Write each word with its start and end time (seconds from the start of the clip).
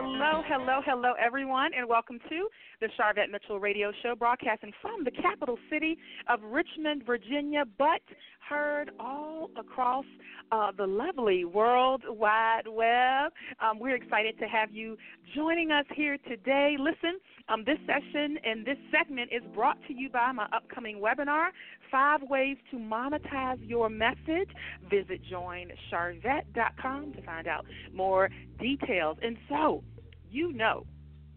hello, 0.00 0.42
hello, 0.46 0.80
hello, 0.84 1.12
everyone, 1.22 1.72
and 1.76 1.86
welcome 1.86 2.18
to 2.28 2.48
the 2.80 2.88
Sharvette 2.98 3.30
Mitchell 3.30 3.60
Radio 3.60 3.92
Show, 4.02 4.14
broadcasting 4.14 4.72
from 4.80 5.04
the 5.04 5.10
capital 5.10 5.58
city 5.70 5.98
of 6.28 6.40
Richmond, 6.42 7.02
Virginia, 7.04 7.64
but 7.76 8.00
heard 8.48 8.90
all 8.98 9.50
across 9.58 10.06
uh, 10.52 10.72
the 10.76 10.86
lovely 10.86 11.44
World 11.44 12.02
Wide 12.08 12.66
Web. 12.66 13.32
Um, 13.60 13.78
we're 13.78 13.94
excited 13.94 14.38
to 14.38 14.46
have 14.46 14.70
you 14.72 14.96
joining 15.34 15.70
us 15.70 15.84
here 15.94 16.16
today. 16.26 16.76
Listen, 16.78 17.20
um, 17.48 17.64
this 17.64 17.78
session 17.86 18.38
and 18.42 18.64
this 18.64 18.78
segment 18.90 19.30
is 19.32 19.42
brought 19.54 19.76
to 19.88 19.94
you 19.94 20.08
by 20.08 20.32
my 20.32 20.46
upcoming 20.54 21.00
webinar, 21.00 21.48
Five 21.90 22.20
Ways 22.22 22.56
to 22.70 22.78
Monetize 22.78 23.58
Your 23.60 23.90
Message. 23.90 24.48
Visit 24.88 25.20
joinsharvette.com 25.30 27.12
to 27.12 27.22
find 27.22 27.46
out 27.46 27.66
more 27.92 28.30
details. 28.58 29.18
And 29.22 29.36
so, 29.48 29.82
you 30.30 30.52
know, 30.52 30.86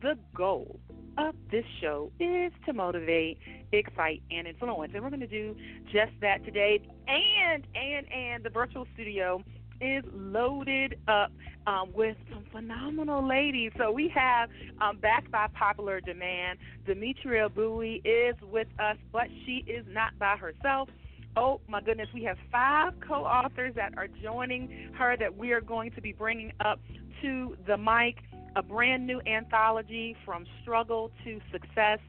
the 0.01 0.17
goal 0.35 0.79
of 1.17 1.35
this 1.51 1.65
show 1.81 2.11
is 2.19 2.51
to 2.65 2.73
motivate, 2.73 3.37
excite, 3.71 4.21
and 4.31 4.47
influence. 4.47 4.91
And 4.93 5.03
we're 5.03 5.09
going 5.09 5.19
to 5.21 5.27
do 5.27 5.55
just 5.85 6.11
that 6.21 6.43
today. 6.43 6.81
And, 7.07 7.65
and, 7.75 8.11
and 8.11 8.43
the 8.43 8.49
virtual 8.49 8.87
studio 8.93 9.43
is 9.81 10.03
loaded 10.13 10.97
up 11.07 11.31
um, 11.67 11.91
with 11.93 12.17
some 12.31 12.43
phenomenal 12.51 13.27
ladies. 13.27 13.71
So 13.77 13.91
we 13.91 14.09
have, 14.09 14.49
um, 14.81 14.97
backed 14.97 15.31
by 15.31 15.47
popular 15.53 16.01
demand, 16.01 16.59
Demetria 16.85 17.49
Buie 17.49 18.01
is 18.05 18.35
with 18.41 18.67
us, 18.79 18.97
but 19.11 19.27
she 19.45 19.63
is 19.67 19.85
not 19.89 20.17
by 20.19 20.35
herself. 20.35 20.89
Oh 21.35 21.61
my 21.67 21.81
goodness, 21.81 22.09
we 22.13 22.23
have 22.23 22.37
five 22.51 22.93
co 23.05 23.25
authors 23.25 23.73
that 23.75 23.97
are 23.97 24.07
joining 24.21 24.91
her 24.93 25.17
that 25.17 25.35
we 25.35 25.51
are 25.51 25.61
going 25.61 25.91
to 25.91 26.01
be 26.01 26.11
bringing 26.11 26.53
up 26.63 26.79
to 27.21 27.57
the 27.65 27.77
mic 27.77 28.17
a 28.55 28.63
brand 28.63 29.07
new 29.07 29.21
anthology 29.25 30.15
from 30.25 30.45
struggle 30.61 31.11
to 31.23 31.39
success. 31.51 31.99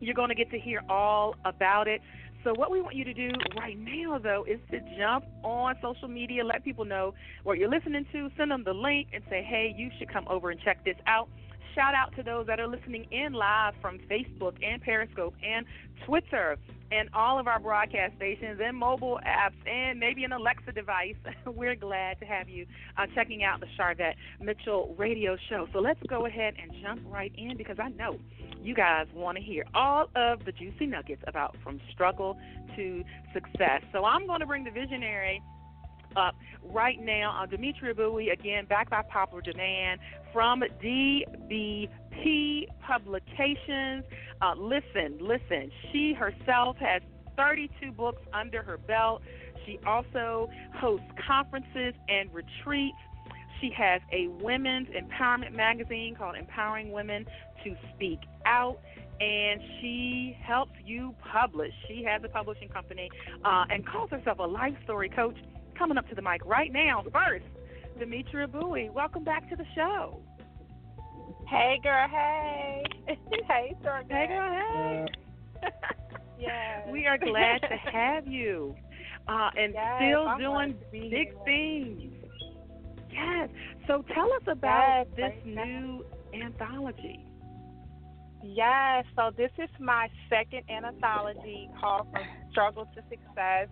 You're 0.00 0.14
going 0.14 0.28
to 0.28 0.34
get 0.34 0.50
to 0.50 0.58
hear 0.58 0.82
all 0.88 1.34
about 1.44 1.88
it. 1.88 2.00
So, 2.44 2.52
what 2.54 2.70
we 2.70 2.80
want 2.80 2.94
you 2.94 3.04
to 3.04 3.14
do 3.14 3.30
right 3.58 3.76
now, 3.76 4.18
though, 4.18 4.44
is 4.48 4.60
to 4.70 4.78
jump 4.96 5.24
on 5.42 5.74
social 5.82 6.06
media, 6.06 6.44
let 6.44 6.62
people 6.62 6.84
know 6.84 7.12
what 7.42 7.58
you're 7.58 7.68
listening 7.68 8.06
to, 8.12 8.30
send 8.36 8.52
them 8.52 8.62
the 8.62 8.72
link, 8.72 9.08
and 9.12 9.24
say, 9.28 9.42
hey, 9.42 9.74
you 9.76 9.90
should 9.98 10.12
come 10.12 10.26
over 10.28 10.50
and 10.50 10.60
check 10.60 10.84
this 10.84 10.96
out. 11.06 11.28
Shout 11.76 11.94
out 11.94 12.16
to 12.16 12.22
those 12.22 12.46
that 12.46 12.58
are 12.58 12.66
listening 12.66 13.06
in 13.10 13.34
live 13.34 13.74
from 13.82 13.98
Facebook 14.10 14.54
and 14.64 14.80
Periscope 14.80 15.34
and 15.44 15.66
Twitter 16.06 16.56
and 16.90 17.10
all 17.12 17.38
of 17.38 17.46
our 17.46 17.60
broadcast 17.60 18.16
stations 18.16 18.58
and 18.64 18.74
mobile 18.74 19.20
apps 19.26 19.56
and 19.70 20.00
maybe 20.00 20.24
an 20.24 20.32
Alexa 20.32 20.72
device. 20.72 21.16
We're 21.46 21.74
glad 21.74 22.18
to 22.20 22.24
have 22.24 22.48
you 22.48 22.64
uh, 22.96 23.04
checking 23.14 23.44
out 23.44 23.60
the 23.60 23.66
Sharvette 23.78 24.14
Mitchell 24.40 24.94
radio 24.96 25.36
show. 25.50 25.68
So 25.74 25.80
let's 25.80 26.00
go 26.08 26.24
ahead 26.24 26.54
and 26.62 26.72
jump 26.82 27.02
right 27.10 27.32
in 27.36 27.58
because 27.58 27.76
I 27.78 27.90
know 27.90 28.18
you 28.62 28.74
guys 28.74 29.06
want 29.12 29.36
to 29.36 29.44
hear 29.44 29.66
all 29.74 30.08
of 30.16 30.46
the 30.46 30.52
juicy 30.52 30.86
nuggets 30.86 31.22
about 31.26 31.56
from 31.62 31.78
struggle 31.92 32.38
to 32.76 33.04
success. 33.34 33.82
So 33.92 34.06
I'm 34.06 34.26
going 34.26 34.40
to 34.40 34.46
bring 34.46 34.64
the 34.64 34.70
visionary 34.70 35.42
up 36.16 36.34
right 36.62 37.00
now. 37.00 37.38
Uh, 37.40 37.46
Demetria 37.46 37.94
Buie, 37.94 38.32
again, 38.32 38.66
back 38.66 38.90
by 38.90 39.02
popular 39.02 39.42
demand 39.42 40.00
from 40.32 40.62
DBP 40.82 42.66
Publications. 42.86 44.04
Uh, 44.40 44.54
listen, 44.56 45.18
listen. 45.20 45.70
She 45.92 46.14
herself 46.14 46.76
has 46.78 47.02
32 47.36 47.92
books 47.92 48.22
under 48.32 48.62
her 48.62 48.78
belt. 48.78 49.22
She 49.64 49.78
also 49.86 50.48
hosts 50.74 51.06
conferences 51.26 51.94
and 52.08 52.32
retreats. 52.32 52.96
She 53.60 53.70
has 53.76 54.00
a 54.12 54.28
women's 54.42 54.88
empowerment 54.88 55.52
magazine 55.52 56.14
called 56.16 56.36
Empowering 56.36 56.92
Women 56.92 57.24
to 57.64 57.74
Speak 57.94 58.20
Out 58.44 58.78
and 59.20 59.60
she 59.80 60.36
helps 60.42 60.72
you 60.84 61.14
publish. 61.32 61.72
She 61.88 62.04
has 62.04 62.22
a 62.24 62.28
publishing 62.28 62.68
company 62.68 63.08
uh, 63.44 63.64
and 63.70 63.86
calls 63.86 64.10
herself 64.10 64.38
a 64.38 64.42
life 64.42 64.74
story 64.84 65.08
coach. 65.08 65.36
Coming 65.78 65.98
up 65.98 66.08
to 66.08 66.14
the 66.14 66.22
mic 66.22 66.44
right 66.44 66.72
now, 66.72 67.04
first, 67.12 67.44
Demetria 67.98 68.46
Buie. 68.46 68.90
Welcome 68.90 69.24
back 69.24 69.48
to 69.50 69.56
the 69.56 69.64
show. 69.74 70.20
Hey, 71.48 71.78
girl. 71.82 72.08
Hey. 72.08 72.84
hey, 73.48 73.74
sir. 73.82 74.02
Hey, 74.08 74.26
girl. 74.26 74.50
Hey. 74.50 75.06
yeah. 76.38 76.90
We 76.90 77.06
are 77.06 77.18
glad 77.18 77.60
to 77.62 77.76
have 77.92 78.26
you, 78.26 78.74
uh, 79.28 79.50
and 79.56 79.74
yes, 79.74 80.02
still 80.02 80.26
I'm 80.28 80.40
doing 80.40 80.74
big 80.90 81.10
here. 81.12 81.34
things. 81.44 82.12
Yes. 83.12 83.48
So 83.86 84.04
tell 84.14 84.32
us 84.32 84.42
Yes, 84.46 84.56
about 84.58 85.06
this 85.16 85.32
right 85.32 85.46
new 85.46 86.04
anthology. 86.34 87.20
Yes, 88.42 89.04
so 89.16 89.30
this 89.36 89.50
is 89.58 89.70
my 89.80 90.08
second 90.30 90.62
anthology 90.70 91.68
called 91.80 92.06
From 92.12 92.22
Struggle 92.50 92.86
to 92.94 93.02
Success. 93.08 93.68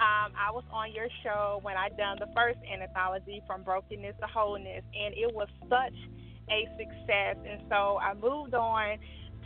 Um, 0.00 0.34
I 0.34 0.50
was 0.50 0.64
on 0.72 0.92
your 0.92 1.06
show 1.22 1.60
when 1.62 1.76
I 1.76 1.88
done 1.90 2.18
the 2.18 2.26
first 2.34 2.58
anthology, 2.66 3.42
From 3.46 3.62
Brokenness 3.62 4.16
to 4.20 4.26
Wholeness, 4.26 4.82
and 4.90 5.14
it 5.14 5.32
was 5.32 5.48
such 5.70 5.94
a 6.50 6.66
success. 6.76 7.36
And 7.48 7.62
so 7.70 7.98
I 8.02 8.14
moved 8.14 8.54
on 8.54 8.98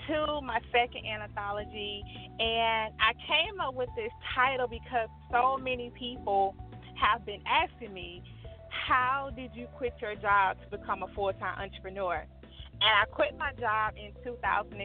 to 0.08 0.40
my 0.40 0.58
second 0.72 1.04
anthology, 1.04 2.02
and 2.40 2.94
I 2.96 3.12
came 3.28 3.60
up 3.60 3.74
with 3.74 3.90
this 3.94 4.12
title 4.34 4.66
because 4.68 5.08
so 5.30 5.58
many 5.58 5.92
people 5.98 6.56
have 6.96 7.26
been 7.26 7.42
asking 7.46 7.92
me, 7.92 8.22
How 8.70 9.30
did 9.36 9.50
you 9.54 9.66
quit 9.76 9.94
your 10.00 10.14
job 10.14 10.56
to 10.62 10.78
become 10.78 11.02
a 11.02 11.08
full 11.14 11.32
time 11.34 11.58
entrepreneur? 11.60 12.24
and 12.80 12.90
I 12.94 13.04
quit 13.10 13.36
my 13.38 13.52
job 13.58 13.94
in 13.98 14.14
2013. 14.22 14.78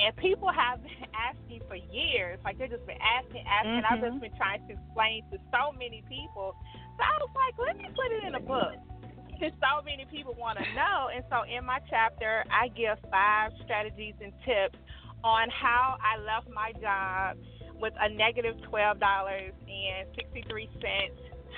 And 0.00 0.16
people 0.16 0.48
have 0.48 0.82
been 0.82 1.12
asking 1.14 1.60
for 1.68 1.76
years, 1.76 2.38
like 2.44 2.58
they've 2.58 2.70
just 2.70 2.86
been 2.86 3.00
asking, 3.00 3.44
asking. 3.44 3.84
Mm-hmm. 3.84 3.92
I've 3.92 4.00
just 4.00 4.12
mm-hmm. 4.16 4.32
been 4.32 4.36
trying 4.36 4.66
to 4.66 4.72
explain 4.72 5.24
to 5.30 5.38
so 5.52 5.76
many 5.76 6.02
people. 6.08 6.56
So 6.96 7.02
I 7.04 7.20
was 7.20 7.28
like, 7.36 7.54
let 7.60 7.76
me 7.76 7.88
put 7.92 8.08
it 8.16 8.24
in 8.24 8.34
a 8.34 8.40
book. 8.40 8.80
Because 9.28 9.52
so 9.60 9.84
many 9.84 10.06
people 10.10 10.34
want 10.38 10.58
to 10.58 10.64
know. 10.76 11.08
And 11.12 11.24
so 11.28 11.44
in 11.44 11.64
my 11.64 11.80
chapter, 11.88 12.44
I 12.48 12.68
give 12.68 12.98
five 13.10 13.52
strategies 13.64 14.14
and 14.20 14.32
tips 14.44 14.78
on 15.24 15.48
how 15.50 15.96
I 16.00 16.16
left 16.20 16.48
my 16.48 16.72
job 16.80 17.36
with 17.80 17.92
a 18.00 18.08
negative 18.08 18.56
$12.63 18.72 19.52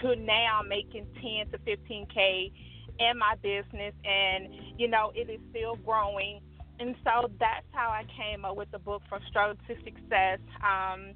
to 0.00 0.16
now 0.16 0.62
making 0.66 1.06
10 1.14 1.50
to 1.50 1.58
15K 1.58 2.52
in 2.98 3.18
my 3.18 3.34
business, 3.42 3.94
and 4.04 4.48
you 4.78 4.88
know 4.88 5.12
it 5.14 5.30
is 5.30 5.40
still 5.50 5.76
growing. 5.76 6.40
And 6.78 6.94
so 7.04 7.30
that's 7.38 7.66
how 7.72 7.88
I 7.90 8.04
came 8.16 8.44
up 8.44 8.56
with 8.56 8.70
the 8.70 8.78
book 8.78 9.02
from 9.08 9.20
struggle 9.28 9.56
to 9.68 9.74
success. 9.84 10.38
Um, 10.62 11.14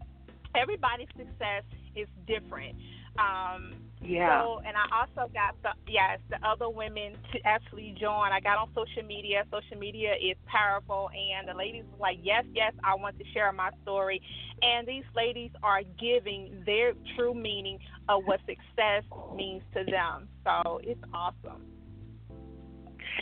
everybody's 0.55 1.09
success 1.17 1.65
is 1.95 2.09
different. 2.27 2.77
Um, 3.19 3.75
yeah. 4.03 4.43
so, 4.43 4.61
and 4.67 4.77
I 4.77 5.01
also 5.01 5.31
got 5.33 5.57
the 5.63 5.71
yes, 5.91 6.19
the 6.31 6.37
other 6.47 6.69
women 6.69 7.15
to 7.33 7.39
actually 7.45 7.97
join. 7.99 8.31
I 8.33 8.41
got 8.41 8.59
on 8.59 8.69
social 8.75 9.07
media. 9.07 9.45
Social 9.51 9.79
media 9.79 10.13
is 10.13 10.37
powerful, 10.47 11.11
and 11.15 11.49
the 11.49 11.55
ladies 11.55 11.85
were 11.93 11.99
like, 11.99 12.19
yes, 12.23 12.45
yes, 12.55 12.73
I 12.85 12.95
want 12.95 13.19
to 13.19 13.25
share 13.33 13.51
my 13.53 13.71
story. 13.83 14.21
And 14.63 14.87
these 14.87 15.05
ladies 15.15 15.51
are 15.63 15.83
giving 15.99 16.63
their 16.67 16.93
true 17.17 17.35
meaning 17.35 17.79
of 18.09 18.25
what 18.25 18.41
success 18.41 19.05
means 19.35 19.63
to 19.75 19.85
them. 19.85 20.29
So 20.45 20.81
it's 20.83 21.03
awesome. 21.13 21.63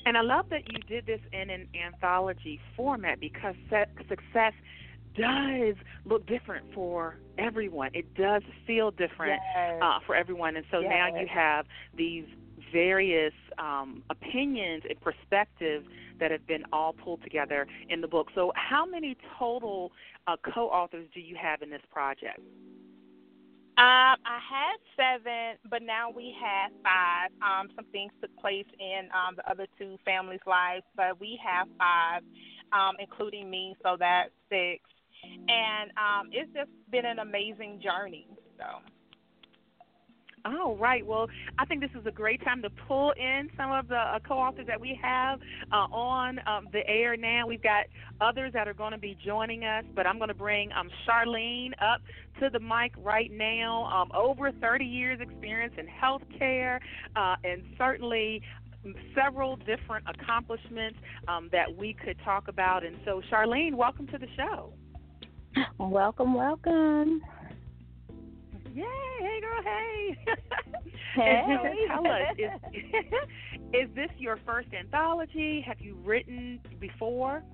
And 0.06 0.18
I 0.18 0.22
love 0.22 0.46
that 0.50 0.62
you 0.70 0.78
did 0.88 1.06
this 1.06 1.20
in 1.32 1.50
an 1.50 1.66
anthology 1.74 2.60
format 2.76 3.20
because 3.20 3.54
success 3.70 4.52
does 5.14 5.76
look 6.04 6.26
different 6.26 6.66
for 6.74 7.16
everyone. 7.38 7.90
It 7.94 8.14
does 8.14 8.42
feel 8.66 8.90
different 8.90 9.40
Yes. 9.54 9.82
uh, 9.82 9.98
for 10.06 10.14
everyone. 10.14 10.56
And 10.56 10.66
so 10.70 10.80
now 10.80 11.08
you 11.08 11.26
have 11.26 11.66
these 11.96 12.24
various 12.72 13.32
um, 13.58 14.02
opinions 14.10 14.82
and 14.88 15.00
perspectives 15.00 15.86
that 16.20 16.30
have 16.30 16.46
been 16.46 16.64
all 16.72 16.92
pulled 16.92 17.22
together 17.22 17.66
in 17.88 18.00
the 18.00 18.08
book. 18.08 18.28
So, 18.34 18.52
how 18.56 18.84
many 18.84 19.16
total 19.38 19.92
uh, 20.26 20.36
co 20.54 20.68
authors 20.68 21.08
do 21.14 21.20
you 21.20 21.36
have 21.40 21.62
in 21.62 21.70
this 21.70 21.82
project? 21.90 22.40
Um, 23.76 24.14
I 24.22 24.38
had 24.38 24.78
seven, 24.94 25.58
but 25.68 25.82
now 25.82 26.08
we 26.08 26.32
have 26.40 26.70
five. 26.84 27.30
Um, 27.42 27.68
some 27.74 27.84
things 27.86 28.12
took 28.20 28.34
place 28.36 28.66
in 28.78 29.08
um, 29.10 29.34
the 29.34 29.50
other 29.50 29.66
two 29.76 29.98
families' 30.04 30.38
lives, 30.46 30.84
but 30.94 31.18
we 31.18 31.40
have 31.44 31.66
five, 31.76 32.22
um, 32.72 32.94
including 33.00 33.50
me, 33.50 33.74
so 33.82 33.96
that's 33.98 34.30
six. 34.48 34.80
And 35.48 35.90
um, 35.96 36.30
it's 36.32 36.52
just 36.52 36.70
been 36.90 37.04
an 37.04 37.18
amazing 37.18 37.80
journey. 37.82 38.26
So 38.58 38.64
All 40.44 40.76
right. 40.76 41.04
Well, 41.06 41.26
I 41.58 41.64
think 41.64 41.80
this 41.80 41.90
is 41.98 42.06
a 42.06 42.10
great 42.10 42.44
time 42.44 42.60
to 42.62 42.70
pull 42.70 43.12
in 43.12 43.48
some 43.56 43.72
of 43.72 43.88
the 43.88 43.96
uh, 43.96 44.18
co-authors 44.26 44.66
that 44.66 44.78
we 44.80 44.98
have 45.02 45.40
uh, 45.72 45.86
on 45.90 46.38
um, 46.46 46.68
the 46.72 46.86
air 46.86 47.16
now. 47.16 47.46
We've 47.46 47.62
got 47.62 47.86
others 48.20 48.52
that 48.52 48.68
are 48.68 48.74
going 48.74 48.92
to 48.92 48.98
be 48.98 49.16
joining 49.24 49.64
us, 49.64 49.84
but 49.94 50.06
I'm 50.06 50.18
going 50.18 50.28
to 50.28 50.34
bring 50.34 50.70
um, 50.72 50.90
Charlene 51.08 51.72
up 51.80 52.02
to 52.40 52.50
the 52.50 52.60
mic 52.60 52.92
right 52.98 53.30
now. 53.32 53.84
Um, 53.84 54.10
over 54.14 54.52
30 54.52 54.84
years 54.84 55.18
experience 55.20 55.74
in 55.78 55.86
healthcare, 55.86 56.78
uh, 57.16 57.36
and 57.42 57.62
certainly 57.78 58.42
several 59.14 59.56
different 59.56 60.04
accomplishments 60.06 60.98
um, 61.26 61.48
that 61.52 61.74
we 61.74 61.94
could 61.94 62.18
talk 62.22 62.48
about. 62.48 62.84
And 62.84 62.96
so, 63.06 63.22
Charlene, 63.32 63.74
welcome 63.74 64.06
to 64.08 64.18
the 64.18 64.28
show. 64.36 64.74
Welcome, 65.78 66.34
welcome. 66.34 67.20
Yay! 68.74 68.84
Hey, 69.20 69.40
girl. 69.40 69.62
Hey. 69.62 70.18
Hey. 71.14 71.44
so 71.46 71.94
tell 71.94 72.06
us, 72.08 72.36
is, 72.36 72.50
is 73.72 73.94
this 73.94 74.10
your 74.18 74.36
first 74.44 74.68
anthology? 74.74 75.64
Have 75.64 75.80
you 75.80 75.96
written 76.04 76.58
before? 76.80 77.44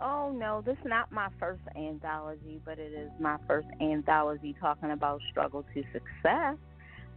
Oh 0.00 0.32
no, 0.32 0.62
this 0.64 0.76
is 0.78 0.84
not 0.86 1.10
my 1.10 1.28
first 1.40 1.62
anthology, 1.76 2.60
but 2.64 2.78
it 2.78 2.92
is 2.92 3.10
my 3.18 3.36
first 3.48 3.66
anthology 3.80 4.54
talking 4.60 4.92
about 4.92 5.20
struggle 5.30 5.64
to 5.74 5.82
success. 5.92 6.56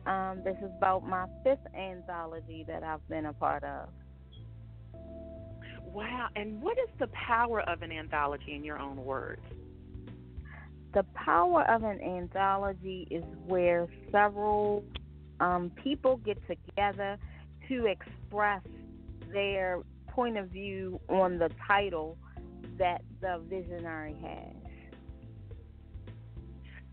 Um, 0.07 0.41
this 0.44 0.57
is 0.63 0.71
about 0.77 1.07
my 1.07 1.27
fifth 1.44 1.65
anthology 1.77 2.65
that 2.67 2.83
I've 2.83 3.07
been 3.07 3.27
a 3.27 3.33
part 3.33 3.63
of. 3.63 3.89
Wow! 5.94 6.28
And 6.36 6.62
what 6.62 6.78
is 6.78 6.90
the 7.00 7.07
power 7.07 7.62
of 7.62 7.81
an 7.84 7.92
anthology 7.92 8.56
in 8.56 8.63
your 8.63 8.80
own 8.80 9.04
words? 9.04 9.44
the 10.94 11.04
power 11.16 11.63
of 11.69 11.84
an 11.84 12.00
anthology 12.01 13.07
is 13.10 13.24
where 13.48 13.88
several 14.12 14.84
um, 15.40 15.72
people 15.84 16.18
get 16.18 16.38
together 16.48 17.18
to 17.68 17.88
express 17.88 18.62
their 19.31 19.80
point 20.07 20.38
of 20.38 20.50
view 20.50 21.00
on 21.10 21.40
the 21.40 21.50
title 21.68 22.18
that 22.78 23.01
the 23.22 23.42
visionary 23.50 24.16
has. 24.22 24.56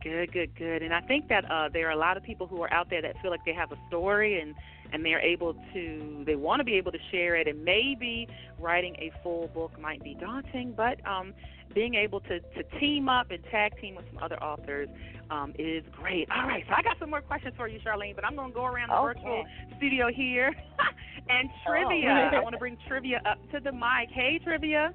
Good, 0.03 0.33
good, 0.33 0.57
good. 0.57 0.83
And 0.83 0.95
I 0.95 1.03
think 1.03 1.29
that 1.29 1.45
uh, 1.51 1.69
there 1.71 1.87
are 1.89 1.93
a 1.93 1.97
lot 1.97 2.17
of 2.17 2.23
people 2.23 2.47
who 2.47 2.63
are 2.63 2.73
out 2.73 2.89
there 2.89 3.03
that 3.03 3.21
feel 3.21 3.31
like 3.31 3.45
they 3.45 3.53
have 3.53 3.71
a 3.71 3.79
story 3.89 4.41
and 4.41 4.55
and 4.93 5.05
they're 5.05 5.21
able 5.21 5.55
to 5.73 6.23
they 6.27 6.37
want 6.37 6.61
to 6.61 6.65
be 6.65 6.75
able 6.75 6.93
to 6.93 6.99
share 7.11 7.37
it 7.37 7.47
and 7.49 7.65
maybe 7.65 8.29
writing 8.59 8.95
a 8.97 9.13
full 9.23 9.49
book 9.49 9.79
might 9.81 10.03
be 10.03 10.15
daunting 10.15 10.73
but 10.77 11.05
um 11.07 11.33
being 11.75 11.95
able 11.95 12.21
to, 12.21 12.41
to 12.41 12.63
team 12.79 13.09
up 13.09 13.31
and 13.31 13.43
tag 13.51 13.73
team 13.81 13.95
with 13.95 14.05
some 14.13 14.23
other 14.23 14.43
authors 14.43 14.89
um, 15.31 15.53
is 15.59 15.85
great. 15.93 16.29
All 16.31 16.47
right, 16.47 16.65
so 16.69 16.75
I 16.77 16.83
got 16.83 16.99
some 16.99 17.11
more 17.11 17.21
questions 17.21 17.55
for 17.57 17.69
you, 17.69 17.79
Charlene, 17.81 18.15
but 18.15 18.25
I'm 18.25 18.35
going 18.35 18.51
to 18.51 18.55
go 18.55 18.65
around 18.65 18.89
the 18.89 18.97
okay. 18.97 19.21
virtual 19.21 19.45
studio 19.77 20.09
here. 20.13 20.53
and 21.29 21.49
trivia, 21.67 22.31
oh. 22.33 22.37
I 22.37 22.41
want 22.41 22.55
to 22.55 22.59
bring 22.59 22.77
trivia 22.89 23.21
up 23.25 23.39
to 23.53 23.61
the 23.61 23.73
mic. 23.73 24.11
Hey, 24.13 24.41
trivia. 24.43 24.93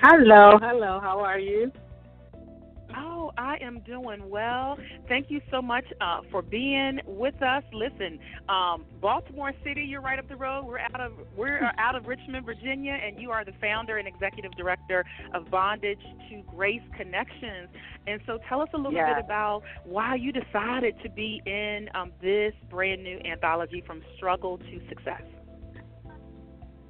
Hello, 0.00 0.58
hello. 0.60 1.00
How 1.00 1.20
are 1.20 1.38
you? 1.38 1.72
I 3.36 3.56
am 3.60 3.80
doing 3.80 4.28
well. 4.30 4.76
Thank 5.08 5.30
you 5.30 5.40
so 5.50 5.60
much 5.60 5.84
uh, 6.00 6.20
for 6.30 6.42
being 6.42 7.00
with 7.06 7.40
us. 7.42 7.62
Listen, 7.72 8.18
um, 8.48 8.84
Baltimore 9.00 9.52
City, 9.64 9.82
you're 9.82 10.00
right 10.00 10.18
up 10.18 10.28
the 10.28 10.36
road. 10.36 10.64
We're 10.64 10.78
out 10.78 11.00
of 11.00 11.12
we're 11.36 11.60
out 11.78 11.94
of 11.94 12.06
Richmond, 12.06 12.44
Virginia, 12.46 12.92
and 12.92 13.20
you 13.20 13.30
are 13.30 13.44
the 13.44 13.52
founder 13.60 13.98
and 13.98 14.06
executive 14.06 14.52
director 14.52 15.04
of 15.34 15.50
Bondage 15.50 16.00
to 16.30 16.42
Grace 16.54 16.82
Connections. 16.96 17.68
And 18.06 18.20
so, 18.26 18.38
tell 18.48 18.60
us 18.60 18.68
a 18.74 18.76
little 18.76 18.92
Yeah. 18.92 19.14
bit 19.14 19.24
about 19.24 19.62
why 19.84 20.14
you 20.16 20.32
decided 20.32 20.94
to 21.02 21.10
be 21.10 21.40
in 21.46 21.88
um, 21.94 22.12
this 22.20 22.54
brand 22.70 23.02
new 23.02 23.18
anthology 23.18 23.82
from 23.86 24.02
struggle 24.16 24.58
to 24.58 24.88
success. 24.88 25.22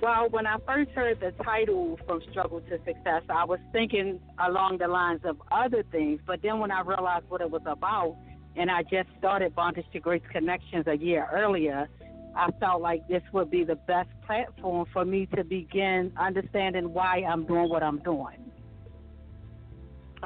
Well, 0.00 0.28
when 0.30 0.46
I 0.46 0.56
first 0.66 0.90
heard 0.90 1.20
the 1.20 1.30
title 1.42 1.98
From 2.06 2.20
Struggle 2.30 2.60
to 2.60 2.78
Success, 2.84 3.22
I 3.30 3.44
was 3.44 3.58
thinking 3.72 4.20
along 4.38 4.78
the 4.78 4.88
lines 4.88 5.20
of 5.24 5.40
other 5.50 5.82
things. 5.90 6.20
But 6.26 6.42
then 6.42 6.58
when 6.58 6.70
I 6.70 6.82
realized 6.82 7.26
what 7.28 7.40
it 7.40 7.50
was 7.50 7.62
about, 7.66 8.16
and 8.56 8.70
I 8.70 8.82
just 8.82 9.08
started 9.18 9.54
Bondage 9.54 9.86
to 9.92 10.00
Grace 10.00 10.22
Connections 10.30 10.86
a 10.86 10.96
year 10.96 11.26
earlier, 11.32 11.88
I 12.36 12.50
felt 12.60 12.82
like 12.82 13.06
this 13.08 13.22
would 13.32 13.50
be 13.50 13.64
the 13.64 13.76
best 13.76 14.08
platform 14.26 14.86
for 14.92 15.04
me 15.04 15.26
to 15.36 15.44
begin 15.44 16.12
understanding 16.18 16.92
why 16.92 17.22
I'm 17.26 17.46
doing 17.46 17.68
what 17.68 17.82
I'm 17.82 17.98
doing. 18.00 18.43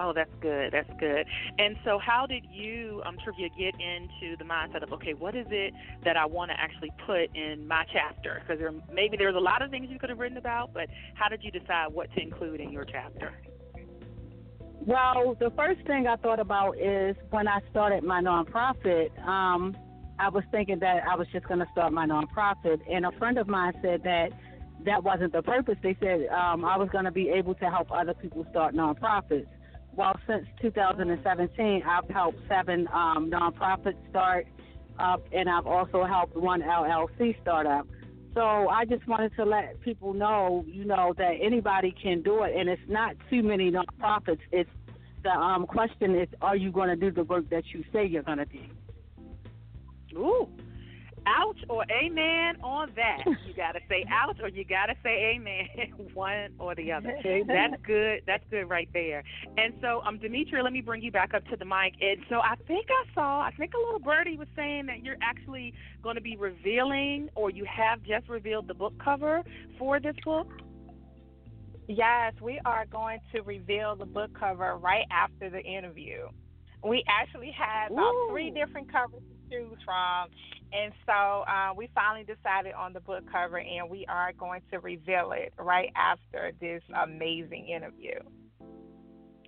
Oh, 0.01 0.13
that's 0.15 0.31
good. 0.41 0.73
That's 0.73 0.91
good. 1.01 1.27
And 1.59 1.77
so, 1.85 1.99
how 1.99 2.25
did 2.25 2.45
you, 2.53 3.03
um, 3.05 3.17
Trivia, 3.25 3.49
get 3.59 3.75
into 3.75 4.37
the 4.37 4.45
mindset 4.45 4.85
of 4.85 4.93
okay, 4.93 5.13
what 5.13 5.35
is 5.35 5.47
it 5.51 5.75
that 6.05 6.17
I 6.17 6.25
want 6.25 6.53
to 6.53 6.61
actually 6.61 6.93
put 7.05 7.35
in 7.35 7.67
my 7.67 7.85
chapter? 7.93 8.41
Because 8.41 8.61
there, 8.61 8.73
maybe 8.93 9.17
there's 9.17 9.35
a 9.35 9.41
lot 9.41 9.61
of 9.61 9.71
things 9.71 9.89
you 9.91 9.99
could 9.99 10.11
have 10.11 10.21
written 10.21 10.39
about, 10.39 10.73
but 10.73 10.89
how 11.15 11.29
did 11.29 11.43
you 11.43 11.51
decide 11.51 11.89
what 11.93 12.13
to 12.15 12.23
include 12.23 12.61
in 12.61 12.71
your 12.71 12.85
chapter? 12.85 13.33
Well, 14.87 15.37
the 15.41 15.51
first 15.57 15.85
thing 15.87 16.07
I 16.07 16.15
thought 16.17 16.39
about 16.39 16.79
is 16.79 17.17
when 17.31 17.49
I 17.49 17.59
started 17.71 18.05
my 18.05 18.23
nonprofit, 18.23 19.11
um, 19.27 19.77
I 20.21 20.29
was 20.29 20.45
thinking 20.53 20.79
that 20.79 21.03
I 21.11 21.17
was 21.17 21.27
just 21.33 21.47
going 21.49 21.61
to 21.61 21.67
start 21.73 21.93
my 21.93 22.07
nonprofit, 22.07 22.81
and 22.89 23.05
a 23.05 23.13
friend 23.19 23.37
of 23.37 23.49
mine 23.49 23.73
said 23.83 24.05
that 24.05 24.29
that 24.85 25.03
wasn't 25.03 25.33
the 25.33 25.43
purpose. 25.43 25.77
They 25.83 25.97
said 26.01 26.29
um, 26.29 26.65
I 26.65 26.77
was 26.77 26.89
going 26.91 27.05
to 27.05 27.11
be 27.11 27.31
able 27.31 27.55
to 27.57 27.65
help 27.69 27.91
other 27.91 28.15
people 28.15 28.47
start 28.51 28.75
nonprofits. 28.75 29.47
Well, 29.99 30.15
since 30.29 30.47
2017, 30.63 31.83
I've 31.85 32.09
helped 32.09 32.39
seven 32.49 32.87
um, 32.95 33.33
nonprofits 33.33 33.97
start 34.11 34.47
up, 34.97 35.27
and 35.33 35.49
I've 35.51 35.67
also 35.67 36.05
helped 36.05 36.37
one 36.37 36.63
LLC 36.63 37.35
start 37.43 37.67
up. 37.67 37.85
So 38.33 38.69
I 38.69 38.85
just 38.85 39.09
wanted 39.09 39.35
to 39.35 39.45
let 39.45 39.81
people 39.81 40.15
know, 40.15 40.65
you 40.69 40.85
know, 40.85 41.15
that 41.19 41.33
anybody 41.43 41.93
can 42.01 42.23
do 42.23 42.45
it, 42.45 42.55
and 42.57 42.69
it's 42.69 42.81
not 42.87 43.17
too 43.29 43.43
many 43.43 43.73
nonprofits. 43.73 44.39
It's 44.53 44.71
the 45.25 45.31
um, 45.31 45.67
question 45.67 46.15
is, 46.15 46.29
are 46.41 46.55
you 46.55 46.71
going 46.71 46.91
to 46.91 46.97
do 46.97 47.11
the 47.11 47.25
work 47.25 47.51
that 47.51 47.65
you 47.75 47.83
say 47.93 48.07
you're 48.07 48.23
going 48.23 48.39
to 48.39 48.45
do? 48.45 48.61
Ooh, 50.17 50.49
ouch 51.29 51.59
or 51.69 51.85
amen 51.91 52.61
on 52.63 52.93
that. 52.97 53.25
You 53.49 53.55
got 53.55 53.73
to 53.73 53.81
say 53.89 54.05
ouch 54.11 54.39
or 54.43 54.49
you 54.49 54.65
got 54.65 54.87
to 54.87 54.95
say 55.03 55.35
amen, 55.35 56.11
one 56.15 56.51
or 56.59 56.75
the 56.75 56.93
other. 56.93 57.15
That's 57.47 57.83
good. 57.87 58.23
That's 58.27 58.45
good 58.51 58.69
right 58.69 58.89
there. 58.93 59.23
And 59.57 59.75
so, 59.81 60.03
um, 60.07 60.19
Demetria, 60.19 60.63
let 60.63 60.73
me 60.73 60.81
bring 60.81 61.03
you 61.03 61.11
back 61.11 61.35
up 61.35 61.45
to 61.47 61.57
the 61.57 61.65
mic. 61.65 61.95
And 62.01 62.21
so, 62.29 62.37
I 62.37 62.57
think 62.67 62.87
I 62.91 63.15
saw, 63.15 63.41
I 63.41 63.51
think 63.57 63.73
a 63.75 63.79
little 63.79 64.01
birdie 64.01 64.37
was 64.37 64.49
saying 64.55 64.87
that 64.87 65.03
you're 65.03 65.17
actually 65.23 65.73
going 66.03 66.17
to 66.17 66.21
be 66.21 66.37
revealing, 66.37 67.29
or 67.35 67.51
you 67.51 67.65
have 67.65 68.03
just 68.03 68.29
revealed 68.29 68.69
the 68.69 68.75
book 68.75 68.95
cover 69.03 69.43
for 69.79 70.01
this 70.01 70.17
book. 70.25 70.49
Yes, 71.89 72.35
we 72.43 72.61
are 72.67 72.85
going 72.85 73.19
to 73.33 73.41
reveal 73.41 73.97
the 73.97 74.05
book 74.05 74.31
cover 74.39 74.77
right 74.77 75.07
after 75.11 75.49
the 75.49 75.61
interview. 75.61 76.29
We 76.85 77.03
actually 77.09 77.51
had 77.51 77.91
about 77.91 78.13
Ooh. 78.13 78.29
three 78.31 78.51
different 78.51 78.93
covers 78.93 79.23
to 79.23 79.51
choose 79.51 79.79
from, 79.85 80.29
and 80.73 80.93
so 81.07 81.13
uh, 81.13 81.73
we 81.77 81.89
finally 81.95 82.25
decided 82.25 82.75
on 82.75 82.93
the 82.93 83.01
book 83.01 83.25
cover, 83.31 83.59
and 83.59 83.89
we 83.91 84.05
are 84.09 84.33
going 84.39 84.63
to 84.71 84.79
reveal 84.81 85.33
it 85.33 85.53
right 85.59 85.91
after 85.97 86.53
this 86.61 86.83
amazing 87.03 87.69
interview. 87.69 88.19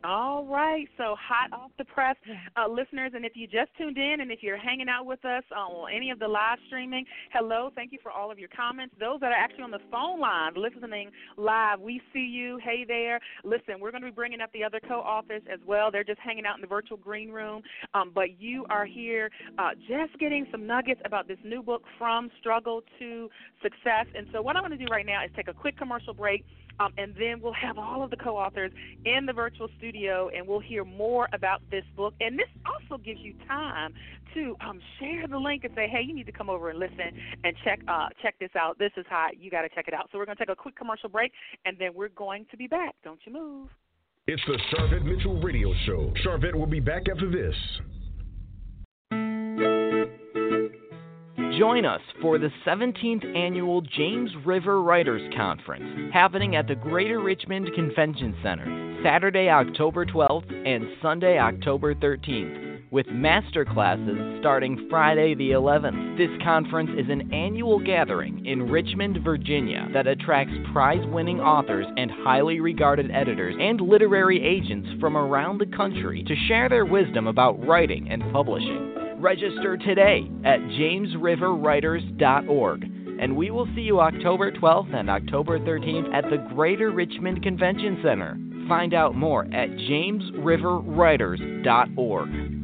All 0.03 0.47
right, 0.47 0.89
so 0.97 1.15
hot 1.21 1.53
off 1.53 1.73
the 1.77 1.85
press, 1.85 2.17
uh, 2.57 2.67
listeners, 2.67 3.13
and 3.15 3.23
if 3.23 3.33
you 3.35 3.47
just 3.47 3.69
tuned 3.77 3.99
in 3.99 4.21
and 4.21 4.33
if 4.33 4.43
you're 4.43 4.57
hanging 4.57 4.89
out 4.89 5.05
with 5.05 5.23
us 5.27 5.43
on 5.55 5.93
any 5.95 6.11
of 6.11 6.19
the 6.19 6.27
live 6.27 6.59
streaming, 6.69 7.05
hello, 7.35 7.71
thank 7.75 7.93
you 7.93 7.99
for 8.03 8.11
all 8.11 8.31
of 8.31 8.39
your 8.39 8.49
comments. 8.49 8.95
Those 8.99 9.21
that 9.21 9.27
are 9.27 9.35
actually 9.35 9.65
on 9.65 9.71
the 9.71 9.81
phone 9.91 10.19
line 10.19 10.55
listening 10.57 11.11
live, 11.37 11.81
we 11.81 12.01
see 12.15 12.21
you. 12.21 12.59
Hey 12.65 12.87
there. 12.89 13.21
Listen, 13.45 13.79
we're 13.79 13.91
going 13.91 14.03
to 14.03 14.09
be 14.09 14.15
bringing 14.15 14.41
up 14.41 14.51
the 14.53 14.65
other 14.65 14.81
co-authors 14.89 15.43
as 15.53 15.61
well. 15.67 15.91
They're 15.91 16.03
just 16.03 16.21
hanging 16.21 16.47
out 16.47 16.55
in 16.55 16.63
the 16.63 16.67
virtual 16.67 16.97
green 16.97 17.31
room, 17.31 17.63
um, 17.93 18.11
but 18.15 18.41
you 18.41 18.65
are 18.71 18.87
here 18.87 19.31
uh, 19.59 19.71
just 19.87 20.19
getting 20.19 20.47
some 20.51 20.67
nuggets 20.67 21.03
about 21.05 21.29
this 21.29 21.39
new 21.45 21.63
book, 21.63 21.83
From 21.99 22.31
Struggle 22.41 22.81
to 22.99 23.29
Success. 23.63 24.07
And 24.17 24.27
so, 24.33 24.41
what 24.41 24.57
I'm 24.57 24.63
going 24.63 24.79
to 24.79 24.83
do 24.83 24.91
right 24.91 25.05
now 25.05 25.23
is 25.25 25.31
take 25.37 25.49
a 25.49 25.55
quick 25.55 25.77
commercial 25.77 26.15
break. 26.15 26.43
Um, 26.79 26.93
and 26.99 27.15
then 27.19 27.41
we'll 27.41 27.53
have 27.53 27.79
all 27.79 28.03
of 28.03 28.11
the 28.11 28.17
co 28.17 28.37
authors 28.37 28.73
in 29.05 29.27
the 29.27 29.33
virtual 29.33 29.69
studio 29.79 30.31
and 30.35 30.47
we'll 30.47 30.61
hear 30.61 30.85
more 30.85 31.29
about 31.33 31.63
this 31.71 31.85
book. 31.97 32.15
And 32.21 32.39
this 32.39 32.49
also 32.67 33.03
gives 33.03 33.21
you 33.21 33.35
time 33.47 33.95
to 34.35 34.57
um, 34.61 34.81
share 34.99 35.27
the 35.27 35.39
link 35.39 35.65
and 35.65 35.75
say, 35.75 35.89
hey, 35.89 36.03
you 36.03 36.15
need 36.15 36.27
to 36.27 36.33
come 36.33 36.49
over 36.49 36.71
and 36.71 36.79
listen 36.79 37.13
and 37.45 37.57
check 37.65 37.81
uh, 37.89 38.09
check 38.23 38.35
this 38.39 38.51
out. 38.59 38.79
This 38.79 38.93
is 38.97 39.05
hot. 39.09 39.39
You 39.39 39.51
got 39.51 39.63
to 39.63 39.69
check 39.69 39.89
it 39.89 39.95
out. 39.95 40.09
So 40.13 40.19
we're 40.19 40.27
going 40.27 40.37
to 40.37 40.45
take 40.45 40.53
a 40.53 40.57
quick 40.57 40.77
commercial 40.77 41.09
break 41.09 41.33
and 41.65 41.77
then 41.79 41.91
we're 41.95 42.09
going 42.09 42.47
to 42.51 42.57
be 42.57 42.67
back. 42.67 42.95
Don't 43.05 43.21
you 43.25 43.33
move. 43.33 43.69
It's 44.27 44.43
the 44.47 44.59
Sharvette 44.73 45.05
Mitchell 45.05 45.41
Radio 45.41 45.73
Show. 45.87 46.13
Sharvette 46.25 46.55
will 46.55 46.67
be 46.67 46.81
back 46.81 47.09
after 47.11 47.31
this. 47.31 47.55
Join 51.61 51.85
us 51.85 52.01
for 52.23 52.39
the 52.39 52.49
17th 52.67 53.37
annual 53.37 53.83
James 53.83 54.31
River 54.47 54.81
Writers 54.81 55.31
Conference 55.37 56.11
happening 56.11 56.57
at 56.57 56.67
the 56.67 56.75
Greater 56.75 57.21
Richmond 57.21 57.69
Convention 57.75 58.35
Center 58.43 59.01
Saturday, 59.05 59.51
October 59.51 60.07
12th 60.07 60.51
and 60.67 60.87
Sunday, 61.03 61.39
October 61.39 61.95
13th. 61.95 62.81
with 62.91 63.07
master 63.09 63.67
classes 63.67 64.39
starting 64.41 64.87
Friday 64.89 65.35
the 65.35 65.51
11th. 65.51 66.17
This 66.17 66.31
conference 66.43 66.93
is 66.97 67.11
an 67.11 67.31
annual 67.35 67.79
gathering 67.79 68.47
in 68.47 68.71
Richmond, 68.71 69.19
Virginia 69.23 69.87
that 69.93 70.07
attracts 70.07 70.55
prize 70.73 71.07
winning 71.09 71.41
authors 71.41 71.85
and 71.99 72.11
highly 72.11 72.61
regarded 72.61 73.11
editors 73.11 73.55
and 73.61 73.83
literary 73.83 74.43
agents 74.43 74.89
from 74.99 75.15
around 75.15 75.59
the 75.59 75.77
country 75.77 76.25
to 76.25 76.35
share 76.49 76.71
their 76.71 76.87
wisdom 76.87 77.27
about 77.27 77.63
writing 77.67 78.09
and 78.11 78.23
publishing. 78.33 79.00
Register 79.21 79.77
today 79.77 80.29
at 80.45 80.61
jamesriverwriters.org 80.61 82.85
and 83.21 83.37
we 83.37 83.51
will 83.51 83.69
see 83.75 83.83
you 83.83 84.01
October 84.01 84.51
12th 84.51 84.95
and 84.95 85.11
October 85.11 85.59
13th 85.59 86.15
at 86.15 86.25
the 86.31 86.39
Greater 86.55 86.91
Richmond 86.91 87.43
Convention 87.43 88.01
Center. 88.03 88.39
Find 88.67 88.95
out 88.95 89.15
more 89.15 89.45
at 89.53 89.69
jamesriverwriters.org. 89.69 92.60